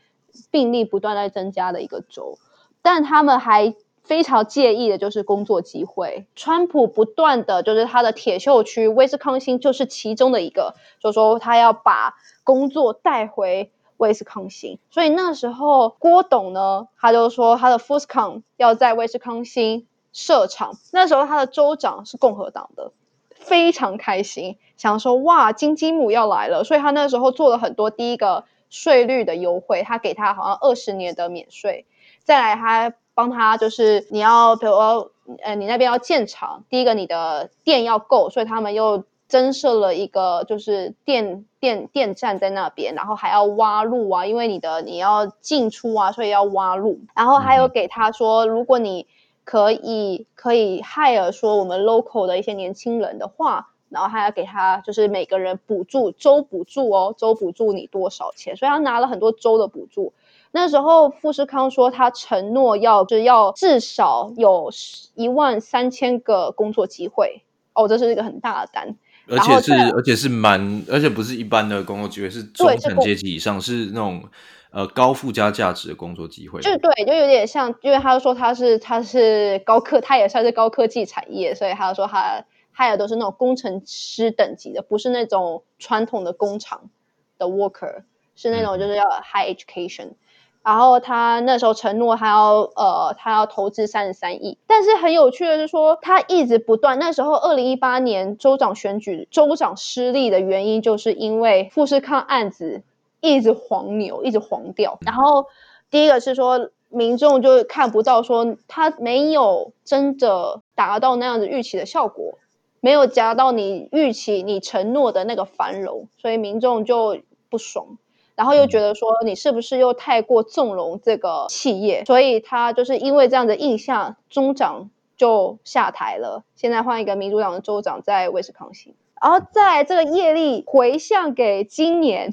[0.52, 2.38] 病例不断在增加的一个州，
[2.82, 3.74] 但他们还
[4.10, 6.26] 非常介意的就是工作机会。
[6.34, 14.80] 川普不断的就是他的铁锈区，威斯康星就是其中的一个，就是说他要把工作带回威斯康星。
[14.90, 20.76] 所以那时候郭董呢，他就说他的 Foxconn 要在威斯康星设厂。
[20.92, 22.90] 那时候他的州长是共和党的，
[23.30, 26.64] 非常开心，想说哇，金鸡母要来了。
[26.64, 28.42] 所以他那时候做了很多第一个。
[28.72, 31.86] 税率的优惠，他给他好像二十年的免税，
[32.22, 35.10] 再来他帮他就是你要比如说
[35.42, 49.06] 呃你那边要建厂，第一个你的电要够，所以他们又增设了一个就是电电电站在那边，然后还要挖路啊，因为你的你要进出啊，所以要挖路，然后还有给他说，如果你
[49.44, 53.68] 可以可以 hire 说我们 local 的一些年轻人的话。
[53.90, 58.54] 然后还要给他，就是每个人补助，州补助哦，州补助你多少钱？
[58.54, 60.12] 所以他拿了很多州的补助。
[60.52, 64.70] 那时候富士康说他承诺要，就是要至少有
[65.14, 67.42] 一万三千个工作机会
[67.74, 68.96] 哦，这是一个很大的单，
[69.28, 74.22] 而且是而且是蛮，而且不是一般的工作机会，是中产阶级以上，是那种
[74.70, 76.60] 呃高附加价值的工作机会。
[76.60, 82.44] 就对，就有点像，因为他说他是他是高科，他也算是高科技产业，所以他说他。
[82.72, 86.88] 他也都是那种工程师等级的，不是那种传统的工厂
[87.36, 88.04] 的 worker，
[88.36, 90.04] 是那种就是要 high education。
[90.04, 90.16] 嗯、
[90.62, 94.58] 然后他那时候承诺他要呃，他要投资三十三亿。
[94.66, 96.98] 但是很有趣的是说，他一直不断。
[96.98, 102.82] 那时候二零一八年州长选举，州长失利的原因就是因为富士康案子
[103.20, 104.98] 一直黄牛，一直黄掉。
[105.00, 105.46] 然后
[105.90, 112.34] 第一个是说民众就看不到说他没有真的达到那样子预期的效果。
[112.82, 117.18] 没有夹到你预期、你承诺的那个繁荣，所以民众就
[117.50, 117.98] 不爽，
[118.40, 126.42] 然后又觉得说你是不是又太过纵容这个企业，所以他就是因为这样的印象，中长就下台了。
[126.56, 132.30] 现在换一个民主党的州长在威斯康星，然后在这个业力回向给今年，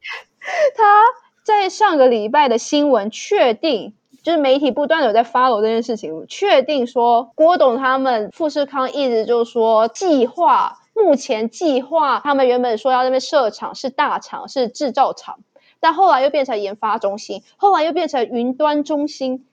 [0.74, 1.02] 他
[1.44, 3.92] 在上个礼拜的新闻确定。
[4.22, 15.38] 就是媒体不断有在 follow 这件事情，确定说郭董他们富士康一直就说计划，目前计划他们原本说要那边设厂是大厂是制造厂，
[15.78, 19.46] 但后来又变成研发中心，后来又变成云端中心，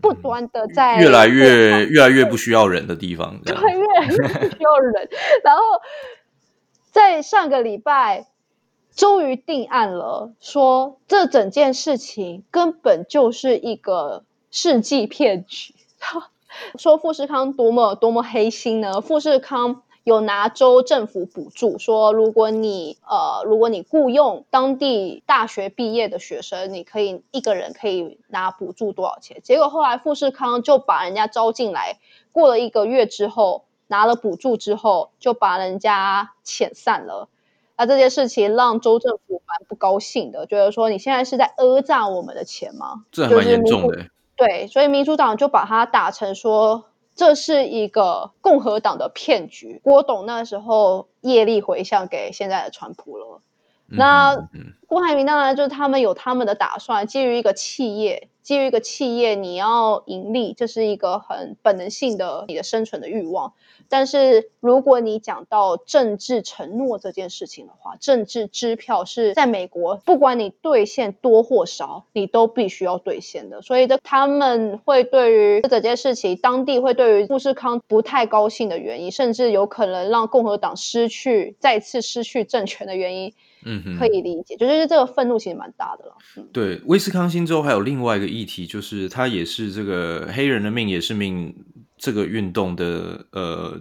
[0.00, 5.08] 不断的在越来越越来越不需要人的地方，对，越来越不需要人，
[5.44, 5.62] 然后
[6.90, 8.26] 在上个礼拜。
[8.96, 15.74] 终于定案了，说这整件事情根本就是一个世纪骗局。
[16.80, 19.02] 说富士康多么多么黑心呢？
[19.02, 29.40] 富士康有拿州政府补助，说如果你呃如果你雇佣当地大学毕业的学生，你可以一个人可以拿补助多少钱？
[29.42, 31.98] 结果后来富士康就把人家招进来，
[32.30, 37.28] 过了一个月之后拿了补助之后就把人家遣散了。
[37.76, 43.04] 那这件事情让州政府蛮不高兴的，觉得说你现在是在讹诈我们的钱吗？
[43.10, 44.06] 这还蛮严重的。
[44.36, 46.84] 对，所以民主党就把它打成说
[47.16, 49.80] 这是一个共和党的骗局。
[49.82, 53.42] 郭董那时候业力回向给现在的川普了。
[53.88, 54.48] 嗯、那
[54.86, 63.52] 郭台铭当然就是他们有他们的打算，基于一个企业，基于一个企业你要盈利，这是一个很本能性的你的生存的欲望。
[63.88, 73.62] 但是如果你讲到政治承诺这件事情的话，政治支票是在美国，不管你兑现多或少，你都必须要兑现的。
[73.62, 83.32] 所以这他们会对于这件事情，当地会对于富士康不太高兴的原因，甚至有可能让共和党失去再次失去政权的原因，
[83.66, 86.16] 嗯哼，可以理解，就是这个愤怒其实蛮大的了。
[86.38, 91.54] 嗯、对，威斯康星州还有另外一个议题，就是它也是这个黑人的命也是命。
[91.98, 93.80] 这个运动的呃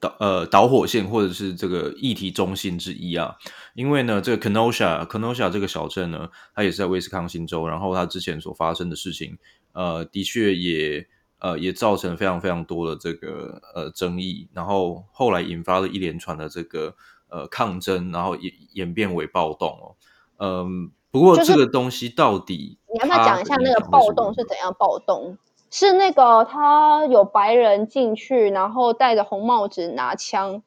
[0.00, 3.36] 导呃导火线或者是这个议题中心之一啊，
[3.74, 9.36] 因为呢，这个 Kenosha Kenosha 这个小镇呢，它也是在威斯康星州，然后它之前所发生的事情，
[9.74, 11.06] 呃，的确也
[11.40, 16.94] 呃也造成非常非常多的这个呃争议，然后后来引发了一连串的这个
[17.32, 19.96] 呃抗争，然后演演变为暴动哦，
[20.36, 20.66] 嗯、呃，
[21.10, 25.38] 不过这个东西到底，你要不要讲一下那个暴动是怎样暴动？
[25.70, 30.62] 是那个他有白人进去，然后戴着红帽子拿枪，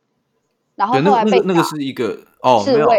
[0.73, 2.89] 然后后来被那个、那个是一个哦，没有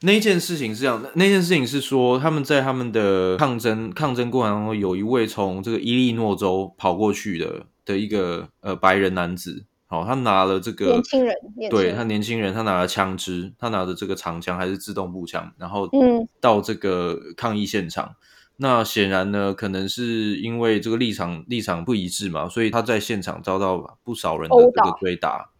[0.00, 11.02] 那件事情是这样的，那件事情是说他们在他们的抗争抗争过程当中，有一位从这个伊利诺州跑过去的的一个呃白人男子，好、哦，他拿了这个
[11.68, 18.06] 对他年轻人，他拿了枪支，他拿着这个长枪还是自动步枪，然后嗯到这个抗议现场。
[18.06, 18.14] 嗯
[18.60, 25.28] 那显然呢，可能是因为这个立场立场不一致嘛，所以他在现场遭到不少人的这个追打。
[25.28, 25.50] 打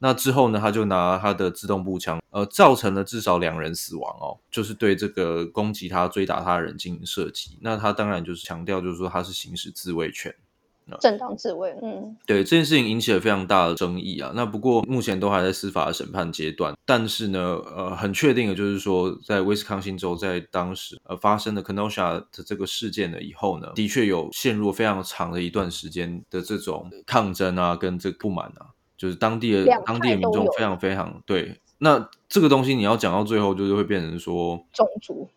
[0.00, 7.56] 那之后呢，他就拿他的自动步枪，呃，造成了至少两人死亡哦，就是对这个攻击他、追打他的人进行射击。
[7.60, 10.34] 那他当然就是强调，就是说他是行使自卫权。
[11.00, 14.32] 正当自卫，嗯，对，这件事情引起了非常大的争议啊。
[14.34, 31.60] 那不过目前都还在司法的审判阶段，但是呢，呃，很确定的就是说，在威斯康星州在当时呃发生的 Kenosha 的这个事件了以后呢，的确有陷入非常长的一段时间的这种抗争啊，跟这个不满啊，就是当地的当地的民众非常非常对。
[31.78, 35.28] 那这个东西你要讲到最后，就是会变成说种族，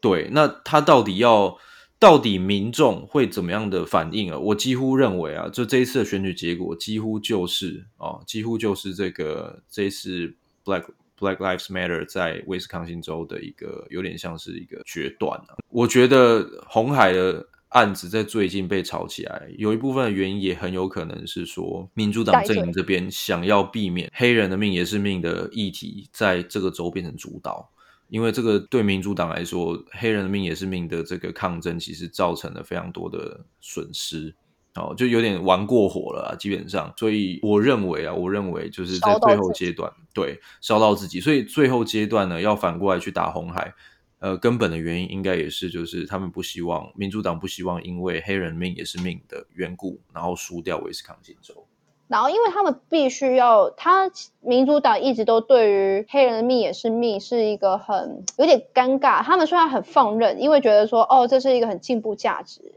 [0.00, 1.56] 对，那他到底要？
[2.00, 4.38] 到底民众会怎么样的反应啊？
[4.38, 10.34] 我几乎认为啊，就这一次的选举结果，几乎就是哦，几乎就是这个这一次
[10.64, 10.86] Black
[11.18, 15.56] Black Lives Matter 在威斯康星州的一个有点像是一个决断啊。
[15.68, 27.70] 我觉得红海的案子在最近被炒起来，有一部分的原因也很有可能是说，民主党阵营这边想要避免黑人的命也是命的议题在这个州变成主导。
[28.10, 34.34] 因为这个对民主党来说，黑人的命也是命的这个抗争，其实造成了非常多的损失，
[34.74, 36.92] 哦，就有点玩过火了啊，基本上。
[36.96, 41.20] 所以我认为啊，我认为就是在最后阶段，对，烧到自己。
[41.20, 43.72] 所以最后阶段呢，要反过来去打红海，
[44.18, 51.66] 呃，根本的原因应该也是就是他们不希望民主党不希望因为黑人命也是命的缘故，然后输掉威斯康星州。
[52.10, 59.22] 然后，因为他们必须要，他民主党一直都对于黑人的命也是命，是一个很有点尴尬。
[59.22, 62.74] 他们虽然很放任，因为觉得说，哦，这是一个很进步价值，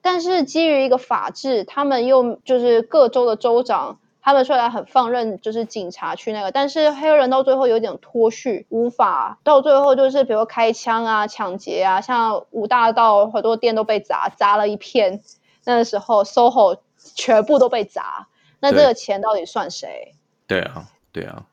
[0.00, 15.20] 但是基于一个法治，他们又就是各州的州长，他们虽然很放任，就是警察去那个，但是黑人到最后有点脱序，无法到最后就是比如开枪啊、抢劫啊，像五大道很多店都被砸，砸了一片，
[15.66, 16.78] 那个时候 SOHO
[17.14, 18.26] 全部都被砸。
[18.60, 20.14] 那这个钱到底算谁？
[20.46, 21.46] 对啊，对啊，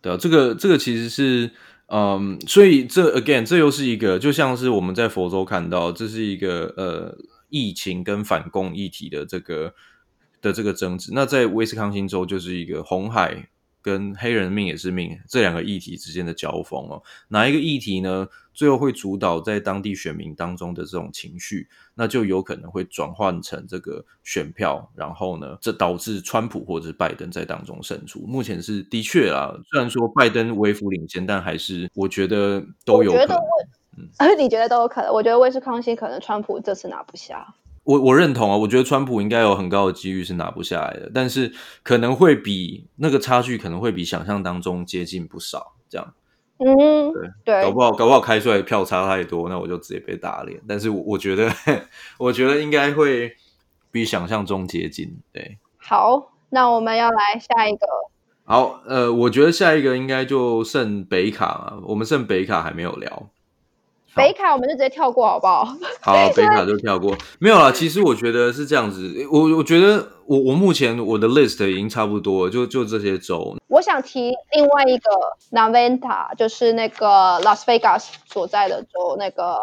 [0.00, 1.50] 对啊，这个这个其实是，
[1.86, 7.16] 嗯，所以这 again 这又是一个，就像是我们在佛州看到，这是一个呃
[7.48, 9.74] 疫情跟反共议题的这个
[10.40, 11.12] 的这个争执。
[11.14, 13.48] 那在威斯康星州就是一个红海。
[13.86, 18.26] 跟黑人命也是命这两个议题之间的交锋哦，哪一个议题呢？
[18.52, 28.18] 最后会主导在当地选民当中的这种情绪，那就有可能会转换成这个选票，然后呢，这导致川普或者是拜登在当中胜出。
[28.20, 33.38] 目前是的确啊，虽然说拜登微幅领先，但还是我觉得都有可能。
[33.98, 35.12] 嗯， 你觉得都有可能？
[35.12, 37.54] 我觉得威斯康星可能川普这次拿不下。
[37.86, 46.14] 我我认同啊，我觉得川普应该有很高的几率是拿不下来的，但是可能会比那个差距可能会比想象当中接近不少，这样。
[46.58, 50.60] 嗯，对对，搞不好搞不好开出来票差太多，那我就直接被打脸。
[50.66, 51.50] 但是我，我觉得，
[52.18, 53.34] 我觉得应该会
[53.90, 55.18] 比想象中接近。
[55.32, 56.32] 对，好。
[56.48, 57.86] 那我们要来下一个。
[58.44, 61.82] 好，呃，我觉得下一个应该就剩北卡了。
[61.88, 63.28] 我们剩北卡还没有聊。
[64.16, 65.64] 北卡我们就直接跳过好不好？
[66.00, 67.14] 好， 北卡就跳过。
[67.38, 69.14] 没有啦，其实我觉得是这样子。
[69.30, 73.54] 我我觉得我我目前我的 list 已经差不多了，就就这些州。
[73.68, 75.10] 我想提另外一个
[75.52, 79.60] Nevada，就是那个 Las Vegas 所在的州，那个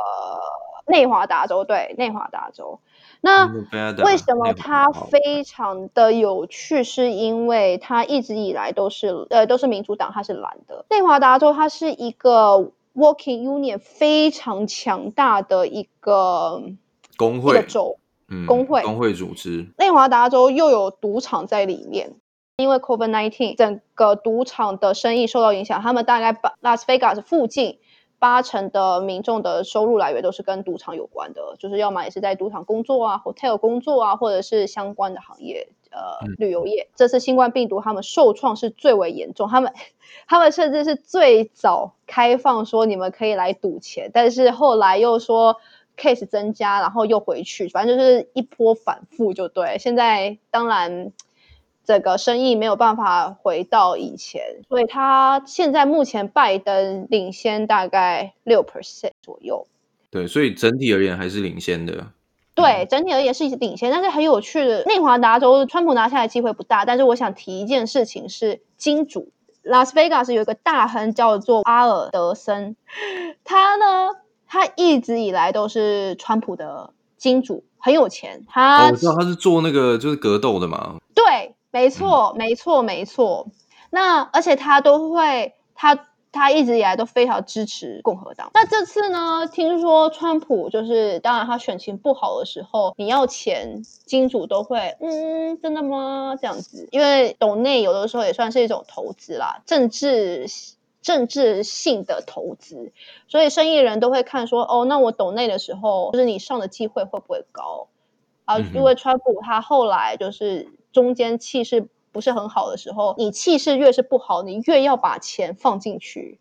[0.85, 1.65] 内华达州。
[1.65, 2.79] 对，内华达州。
[3.21, 3.49] 那
[4.03, 6.83] 为什么它非常的有趣？
[6.83, 10.85] 是因为它一直以来都是呃都是民主党，它是蓝的。
[10.89, 16.61] 内华达州它是一个 working union 非常强大的一个
[17.17, 19.67] 工会的州，嗯，工会工会组织。
[19.77, 22.15] 内华达州又有赌场在里面，
[22.57, 27.79] 因为 COVID nineteen 整个赌场的生意受到影响，他们大概把 Las Vegas 附近。
[28.19, 36.87] 八成的民众的收入来源都是跟赌场有关的，就是要么也是在赌场工作啊，hotel 工作啊，或者是相关的行业，呃，旅游业。
[36.95, 39.71] 这次新冠病毒他们受创是最为严重，他们
[40.27, 45.57] 他们甚至是最早开放说你们可以来赌钱，但是后来又说
[45.97, 49.77] case 增加，然后又回去，反正就是一波反复就对。
[49.79, 51.11] 现在当然。
[51.85, 59.67] 这个生意没有办法回到以前，所以他现在目前拜登领先大概六 percent 左右。
[60.09, 62.07] 对，所以整体而言还是领先的。
[62.55, 66.85] 对，整体而言是领先，但是很有趣的，内华达州川普拿下来机会不大。
[66.85, 69.29] 但是我想提一件事情是，金主
[69.61, 72.75] 拉斯维加斯有一个大亨叫做阿尔德森，
[73.43, 74.09] 他呢，
[74.47, 78.45] 他一直以来都是川普的金主，很有钱。
[78.49, 80.95] 他、哦、我知道他是做那个就是格斗的嘛。
[81.13, 81.55] 对。
[81.75, 83.47] 没错，没错，没错。
[83.89, 85.97] 那而且他都会，他
[86.33, 88.51] 他一直以来都非常支持共和党。
[88.53, 96.35] 那这次呢，听说川普就是，当然他选情不好的时候，你要钱，金主都会，嗯，真的吗？
[96.35, 100.47] 这样子，因为董内有的时候也算是一种投资啦，政治
[101.01, 102.91] 政治性的投资，
[103.29, 107.87] 所以生意人都会看说，哦，那我斗内的时候，就是你上的机会会不会高
[108.43, 108.59] 啊？
[108.59, 110.69] 因为川普他后来就是。
[110.93, 116.39] 中间气势不是很好的时候，你气势越是不好，你越要把钱放进去，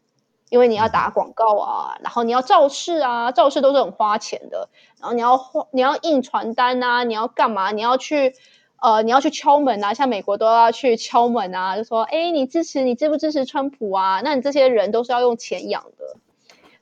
[0.50, 4.68] 因为你要打广告啊，然后你要造势啊，造势都是很花钱的，
[5.00, 7.72] 然后你要花你要印传单啊，你要干嘛？
[7.72, 8.34] 你要去
[8.80, 14.20] 呃，你要去敲门啊，像美国都要去敲门啊，就说哎，你支持你支不支持川普啊？
[14.22, 16.16] 那你这些人都是要用钱养的，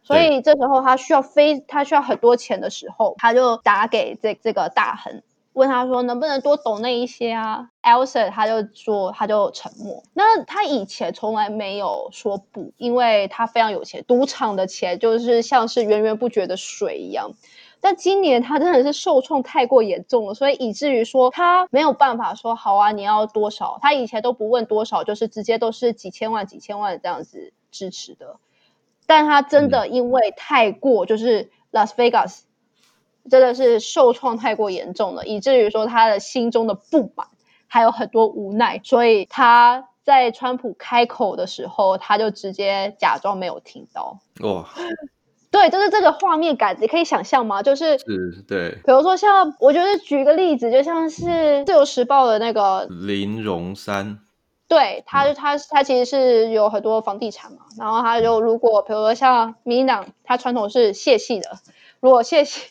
[0.03, 5.22] 所以这时候他需要非他需要很多钱的时候，他就打给这这个大亨。
[5.53, 10.03] 问他说能不能多懂那一些啊？Elsa 他就说他就沉默。
[10.14, 17.32] 那他以前从来没有说不，因为他非常有钱，赌场的钱就是像是源源不绝的水一样。
[17.80, 23.78] 但今年他真的是受创太过严重了，所以以至于说他没有办法说好啊，你要多少？
[23.82, 28.36] 他以前都不问多少，就是直接都是几千万、几千万这样子支持的。
[29.07, 32.42] 但他真的因为太过就是 Las Vegas。
[33.31, 37.28] 真的是受创太过严重了，以至于说他的心中的不满
[37.68, 44.18] 还有很多无奈，所以他在川普开口的时候，他就直接假装没有听到。
[44.41, 44.68] 哇，
[45.53, 47.62] 对，就是这个画面感，你可以想象吗？
[47.62, 48.70] 就是是，对。
[48.85, 51.26] 比如说像，我觉得举个例子，就像是
[51.64, 54.18] 《自由时报》的那个林荣山，
[54.66, 61.59] 对，他就他他其实是有很多房地产嘛，然后他就如果比如说像民进党，他传统是谢系的，
[62.01, 62.62] 如果谢系。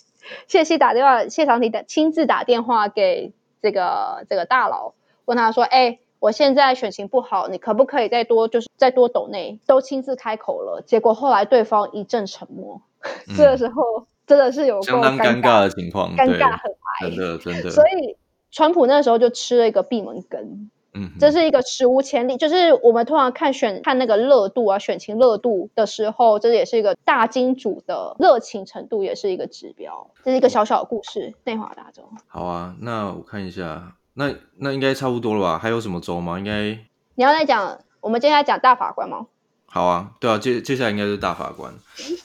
[0.47, 4.93] 谢希打电话，谢长廷的亲自打电话给这个这个大佬，
[5.25, 12.81] 问他说：“哎、欸，我现在选情不好，你可不可以再多就是再多抖内？”都亲自开口了，结果后来对方一阵沉默。
[13.29, 17.69] 嗯、这个时候真的是有相当尴尬的情况，尴尬很嗨，真的真的。
[17.69, 18.17] 所以
[18.51, 20.69] 川普那时候就吃了一个闭门羹。
[20.99, 30.09] 嗯，这是一个史无前例，就是我们通常看选看那个热度啊，选情热度的时候，这也是一个大金主的热情程度，也是一个指标。
[30.25, 32.03] 这是一个小小的故事，内华达州。
[32.27, 35.57] 好啊，那我看一下，那那应该差不多了吧？
[35.57, 36.37] 还有什么州吗？
[36.37, 36.77] 应该
[37.15, 39.27] 你要再讲，我们接下来讲大法官吗？
[39.71, 41.71] 好啊，对啊，接接下来应该是大法官。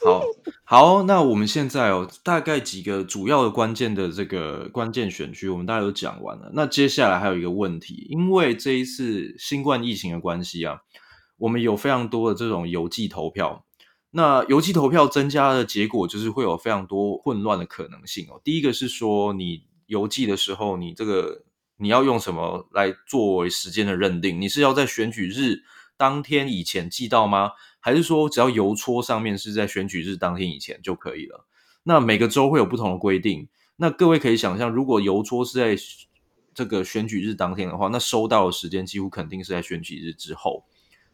[0.03, 0.21] 好，
[0.63, 6.49] 好，那我们现在哦，大概几个主要的关键的这个关键选区，我们大概都讲完了。
[6.53, 10.79] 那接下来还有一个问题，因为这一次新冠疫情的关系啊，
[11.37, 13.63] 我们有非常多的这种邮寄投票。
[14.09, 18.41] 那邮寄投票增加的结果，就是会有非常多混乱的可能性哦。
[18.43, 21.43] 第一个是说，你邮寄的时候，你这个
[21.77, 24.41] 你要用什么来作为时间的认定？
[24.41, 25.59] 你是要在选举日
[25.97, 27.51] 当天以前寄到吗？
[27.79, 31.45] 还是说只要邮戳上面是在选举日当天以前就可以了？
[31.83, 33.47] 那每个州会有不同的规定。
[33.77, 35.75] 那各位可以想象，如果邮戳是在
[36.53, 40.63] 这个选举日当天的话，那收到的时间几乎肯定是在选举日之后，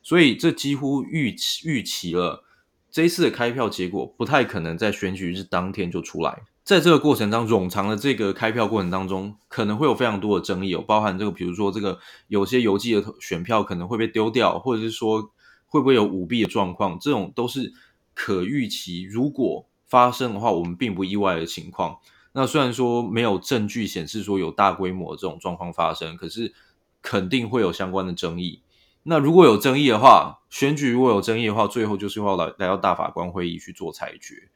[0.02, 2.46] 所以这几乎预期预期了
[2.90, 6.44] 这一次的开票结果不太可能在选举日当天就出来。
[6.64, 15.32] 在这个过程当中，冗长的这个开票过程当中，可能会有非常多的争议，有包含这个，比如说这个有些邮寄的选票可能会被丢掉，或者是说
[15.66, 17.74] 会不会有舞弊的状况，这种都是
[18.14, 19.04] 可预期。
[19.04, 21.98] 如果发生的话，我们并不意外的情况。
[22.34, 26.54] 那虽然说没有证据显示说有大规模的这种状况发生，可是
[27.02, 28.62] 肯定会有相关的争议。
[29.04, 34.51] 那如果有争议的话，选举如果有争议的话，最后就是要来来到大法官会议去做裁决。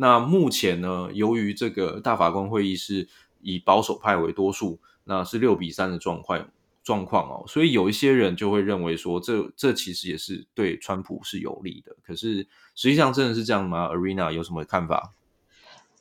[0.00, 3.08] 那目前呢，由于这个大法官会议是
[3.40, 6.48] 以保守派为多数，那是六比三的状况
[6.84, 11.96] 状况哦，所以有一些人就会认为说这，这其实也是对川普是有利的。
[12.06, 12.46] 可是
[12.76, 15.14] 实际上真的是这样吗？Arena 有什么看法？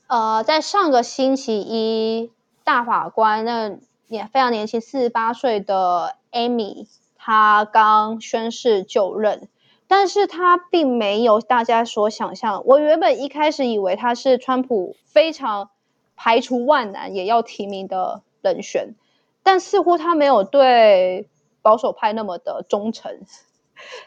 [0.06, 2.32] 呃，在上个星期一，
[2.64, 6.86] 大法官那年非常年轻，四十八岁的 Amy，
[7.16, 9.50] 他刚宣誓就任。
[9.88, 12.64] 但是他并没有大家所想象。
[12.66, 15.70] 我原本一开始以为他是川普非常
[16.16, 18.96] 排除万难也要提名的人选，
[19.44, 21.28] 但似乎他没有对
[21.62, 23.20] 保守派那么的忠诚。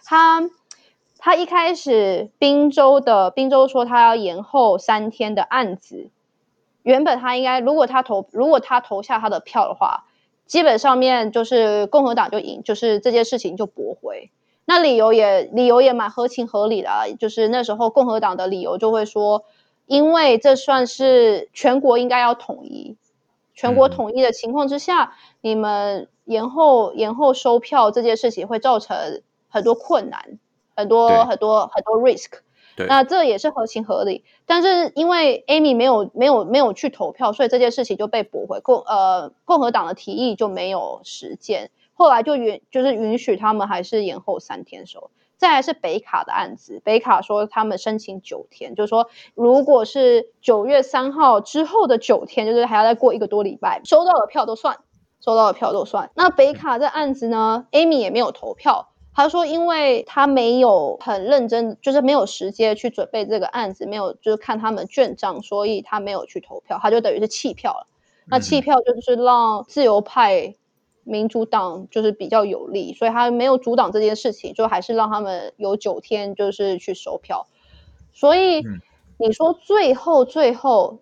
[0.04, 0.50] 他
[1.18, 6.10] 他一开始宾州的宾州说他要延后三天的案子，
[6.82, 10.04] 原本他应该如果他投如果他投下他的票的话，
[10.46, 14.30] 基本上面就是共和党就赢，就是这件事情就驳回。
[14.66, 19.44] 那理由也理由也蛮合情合理的啊，就是那时候共和党的理由就会说，
[19.86, 22.96] 因为这算是全国应该要统一，
[23.54, 30.38] 全国统一的情况之下，嗯、你们延后延后收票这件事情会造成很多困难，
[30.76, 32.38] 很多很多很多 risk，
[32.76, 34.22] 那这也是合情合理。
[34.46, 41.70] 但是因为 Amy 没有没有没有去投票，所以这件事情就被驳回，共呃共和党的提议就没有实践。
[42.00, 54.78] 后来就允就是允许他们还是延后三天收，再来是北卡的案子，北卡说他们申请九天，就是说如果是九月三号之后的九天，就是还要再过一个多礼拜，收到的票都算，
[55.20, 56.10] 收到的票都算。
[56.14, 67.86] 那北卡这案子呢，Amy 也没有投票，他说因为他没有很认真，就是没有时间去准备这个案子，没有就是看他们卷账，所以他没有去投票，他就等于是弃票了。
[68.24, 70.54] 那弃票就是让自由派。
[71.10, 77.48] 民主党就是比较有利，所以他没有阻挡这件事情，就还是让他们有九天就是去收票。
[78.12, 78.62] 所以
[79.18, 81.00] 你说最后最后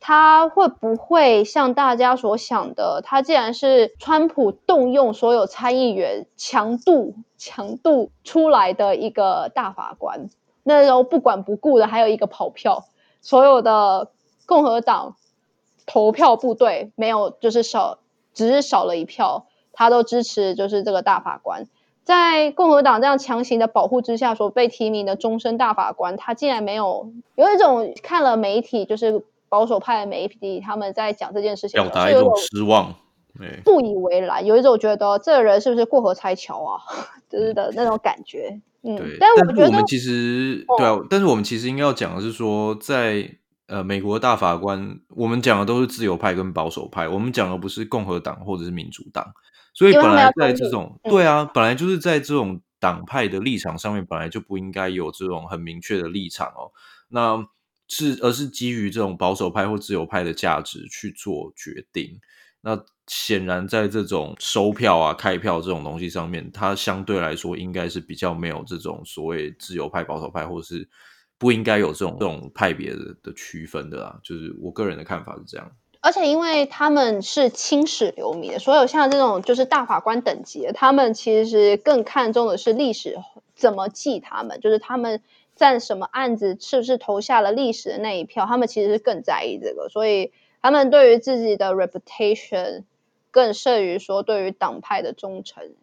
[0.00, 10.28] 他会不会像大家所想的，他既然是川普动用所有参议员强度强度出来的一个大法官，
[10.64, 12.84] 那时候不管不顾的还有一个跑票，
[13.20, 14.10] 所有的
[14.44, 15.14] 共和党
[15.86, 18.00] 投票部队没有就是少。
[18.36, 21.66] 只是少了一票，他都支持，就是这个大法官，
[22.04, 32.94] 在共和党这样强行的保护之下所被提名的终身大法官，他竟然没有有一种看了媒体，就是保守派的媒体他们在讲这件事情，表达一种失望，
[33.64, 36.82] 不以为然，有一种觉得这个人是不是过河拆桥啊，
[37.30, 38.60] 就是的那种感觉。
[38.82, 43.30] 嗯，但是我觉得我们其实、哦、对啊，但是我们其实应该要讲的是说在。
[43.66, 49.26] 呃，美国大法官，我们讲的都是自由派跟保守派，我们讲的不是共和党或者是民主党，
[49.74, 56.70] 所以本来在这种，对啊，本来就是在这种党派的立场上面，本来就不应该有这种很明确的立场哦。
[57.08, 57.44] 那
[57.88, 62.20] 是而是基于这种保守派或自由派的价值去做决定。
[62.60, 70.88] 那显然在这种收票啊、开票这种东西上面，它相对来说应该是比较没有这种所谓自由派、保守派或是。
[71.38, 75.70] 不应该有这种这种派别的的区分的啦，就是我个人的看法是这样。
[76.00, 83.18] 而且因为他们是青史留名的，所有像这种就是大法官等级的，他们其实更看重的是历史
[83.54, 85.20] 怎么记他们，就是他们
[85.54, 90.32] 在什么案子是不是投下了历史的那一票，他们其实是更在意这个，所以
[90.62, 92.84] 他们对于自己的 reputation
[93.30, 95.74] 更胜于说对于党派的忠诚。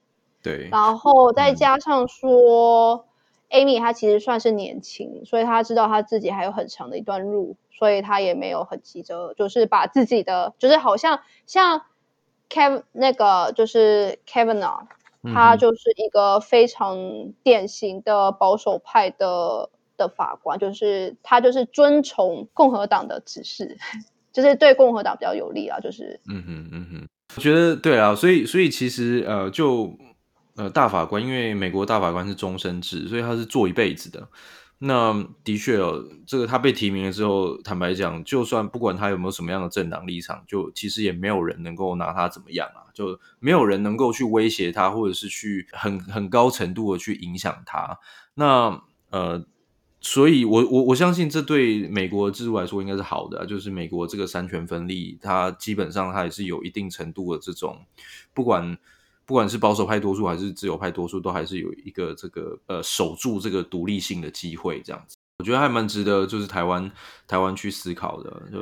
[0.41, 3.06] 对，然后再加上说。
[3.06, 3.12] 嗯
[3.54, 11.84] Amy 她其实算是年轻，所以她知道她自己还有很长的一段路，所以她也没有很急着，就是把自己的，就是好像像
[12.49, 14.88] Kevin 那个就是 Kavanaugh，
[15.34, 16.97] 他就是一个非常
[17.43, 23.78] 典型的保守派的的法官，就是他就是遵从共和党的指示，
[24.34, 29.95] 就是对共和党比较有利啊，就是嗯哼嗯哼，我觉得对啊，所以所以其实呃就。
[30.56, 34.30] 呃，大法官，因为美国大法官是终身制，所以他是做一辈子的。
[34.78, 47.97] 那的确哦，这个他被提名了之后，坦白讲，就算不管他有没有什么样的政党立场，就其实也没有人能够拿他怎么样啊，就没有人能够去威胁他，或者是去很很高程度的去影响他。
[48.36, 49.43] 那呃，
[50.01, 57.86] 所以我我我相信这对美国制度来说应该是好的，就是美国这个三权分立，它基本上它也是有一定程度的这种，
[58.36, 58.78] 不管。
[59.26, 66.91] 不管是保守派多数还是自由派多数，都还是有一个这个呃守住这个独立性的机会，这样子，我觉得还蛮值得，就是台湾
[67.26, 68.30] 台湾去思考的。
[68.51, 68.59] 就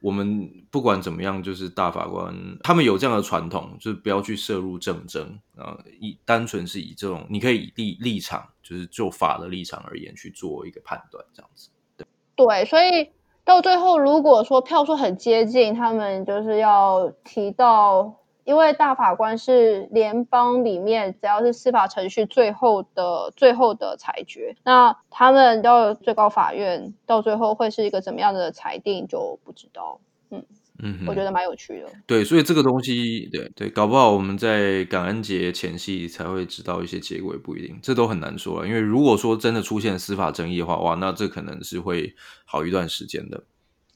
[0.00, 11.70] 我们不管怎么样，就是大法官他们有这样的传统，就是不要去涉入政争啊，以单纯是以这种你可以以立立场，就是就法的立场而言去做一个判断，这样子。
[11.96, 12.06] 对
[12.36, 13.10] 对，所以
[13.44, 18.20] 到最后，如果说票数很接近，他们就是要提到。
[18.44, 30.00] 因为大法官是联邦里面，只要是司法程序最后的最后的裁决，那他们到最高法院到最后会是一个怎么样的裁定就不知道。
[30.30, 30.44] 嗯
[30.82, 31.86] 嗯，我觉得蛮有趣的。
[32.04, 38.66] 对，所以这个东西，对对，搞不好我们在感恩节前夕才会知道一些结果，也不一定，这都很难说。
[38.66, 42.14] 因为如果说真的出现司法争议的话，哇，那这可能是会
[42.44, 43.44] 好一段时间的。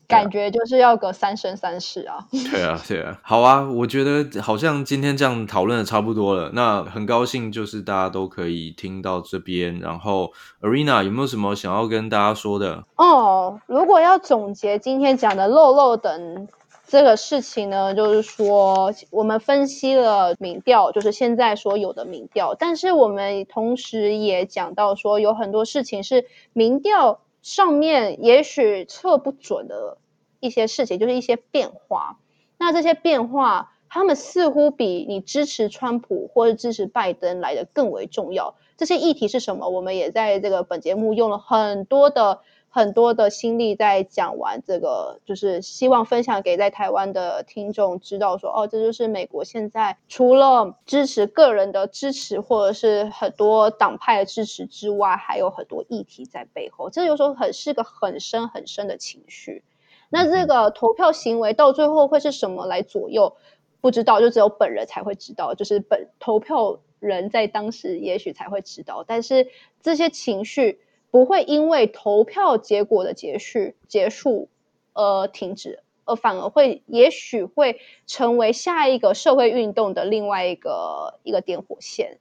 [0.09, 2.27] 感觉就是要个三生三世啊！
[2.51, 6.51] 对啊，对啊，好啊，我觉得好像今天这样讨论的差不多了。
[6.55, 9.79] 那很高兴，就是大家都可以听到这边。
[9.81, 10.33] 然后
[10.63, 12.85] ，Arena 有没有什么想要跟大家说的？
[12.97, 16.49] 哦，如果要总结今天讲的漏漏等
[16.87, 27.21] 这个事情呢，就是说我们分析了民调，就是现在所有的民调，但是我们同时也讲到说，有很多事情是民调。
[27.43, 29.99] 上面也许测不准的
[30.41, 32.18] 一些事情，就是一些变化。
[32.59, 38.55] 那这些变化，他们似乎比你支持川普或者支持拜登来的更为重要。
[38.76, 39.68] 这些议题是什么？
[39.68, 42.41] 我们也在这个本节目用了很多的。
[42.71, 56.91] 很多的心力在讲完这个，就是希望分享给在台湾的听众知道说，哦，这就是美国现在除了支持个人的支持，或者是很多党派的支持之外，还有很多议题在背后。
[56.91, 59.64] 这有时候很是个很深很深的情绪。
[60.11, 63.35] 那这个投票行为到最后会是什么来左右？
[63.81, 69.03] 不知道，就只有本人才会知道，就是本投票人在当时也许才会知道。
[69.07, 69.49] 但是
[69.83, 70.81] 这些情绪。
[71.11, 74.49] 不会因为投票结果的结束结束
[74.93, 82.19] 而停止，而反而会也许会成为下一个社会运动的另外一个一个点火线。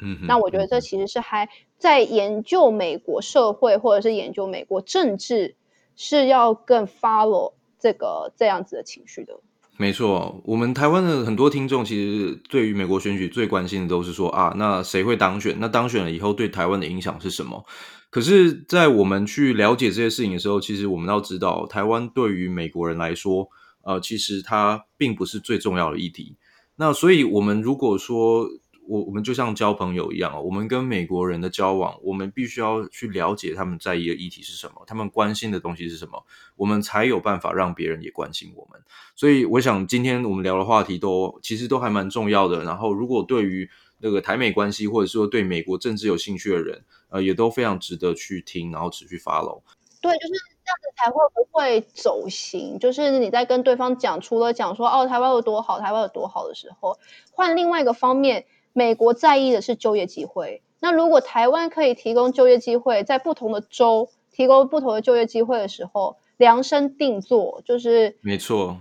[0.00, 5.56] 嗯，那我觉得这其实是还在研究美国社会或者是研究美国政治
[5.96, 9.34] 是要更 follow 这个这样子的情绪的。
[9.80, 15.56] 没错，我们台湾的很多听众其实对于美国选举最关心的都是说啊，那谁会当选？
[15.58, 17.64] 那当选了以后对台湾的影响是什么？
[18.10, 23.48] 可是，在我们去了解这些事情的时候，其实我们要知道，台湾对于美国人来说，
[23.80, 26.36] 呃，其实它并不是最重要的议题。
[26.76, 28.46] 那所以，我们如果说
[28.90, 36.26] 我我们就像交朋友一样，我们跟美国人的交往，我们必须要去了解他们在意的议题是什么，他们关心的东西是什么，
[36.56, 38.82] 我们才有办法让别人也关心我们。
[39.14, 42.64] 所以，我想今天我们聊的话题都其实都还蛮重要的。
[42.64, 49.62] 然后，如果对于那个台美关系，或者说对美国政治有兴趣的人，呃，也都非常值得去听，然后持续 follow。
[50.02, 52.78] 对，就是这样子才会不会走心。
[52.80, 56.98] 就是你在跟对方讲，除了讲说哦，台湾有多好，台湾有多好的时候，
[57.30, 60.62] 换另外一个方面，美国在意的是就业机会。
[60.80, 68.78] 那如果台湾可以提供就业机会，在不同的州提供不同的就业机会的时候，量身定做，就是没错。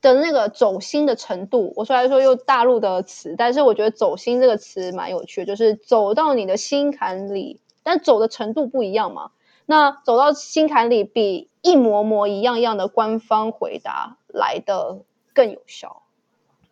[0.00, 9.30] 的那个走心的程度，我虽然说用大陆的词，但是我觉得走心这个词蛮有趣的，就是走到你的心坎里，但走的程度不一样嘛。
[9.64, 16.02] 那走到心坎里，比一模模一样样的官方回答来得更有效。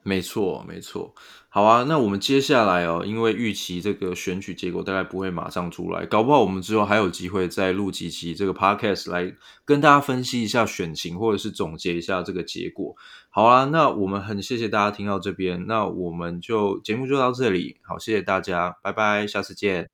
[0.03, 1.15] 没错，没错。
[1.53, 9.35] 好啊，那我们接下来哦，因为预期这个选举结果大概不会马上出来，搞不好我们之后还有机会再录几期这个 podcast 来
[9.65, 12.95] 跟大家分析一下选情，或者是总结一下这个结果。
[13.31, 19.89] 好啊，那我们很谢谢大家听到这边，那我们就节目就到这里，好，谢谢大家，拜拜，下次见。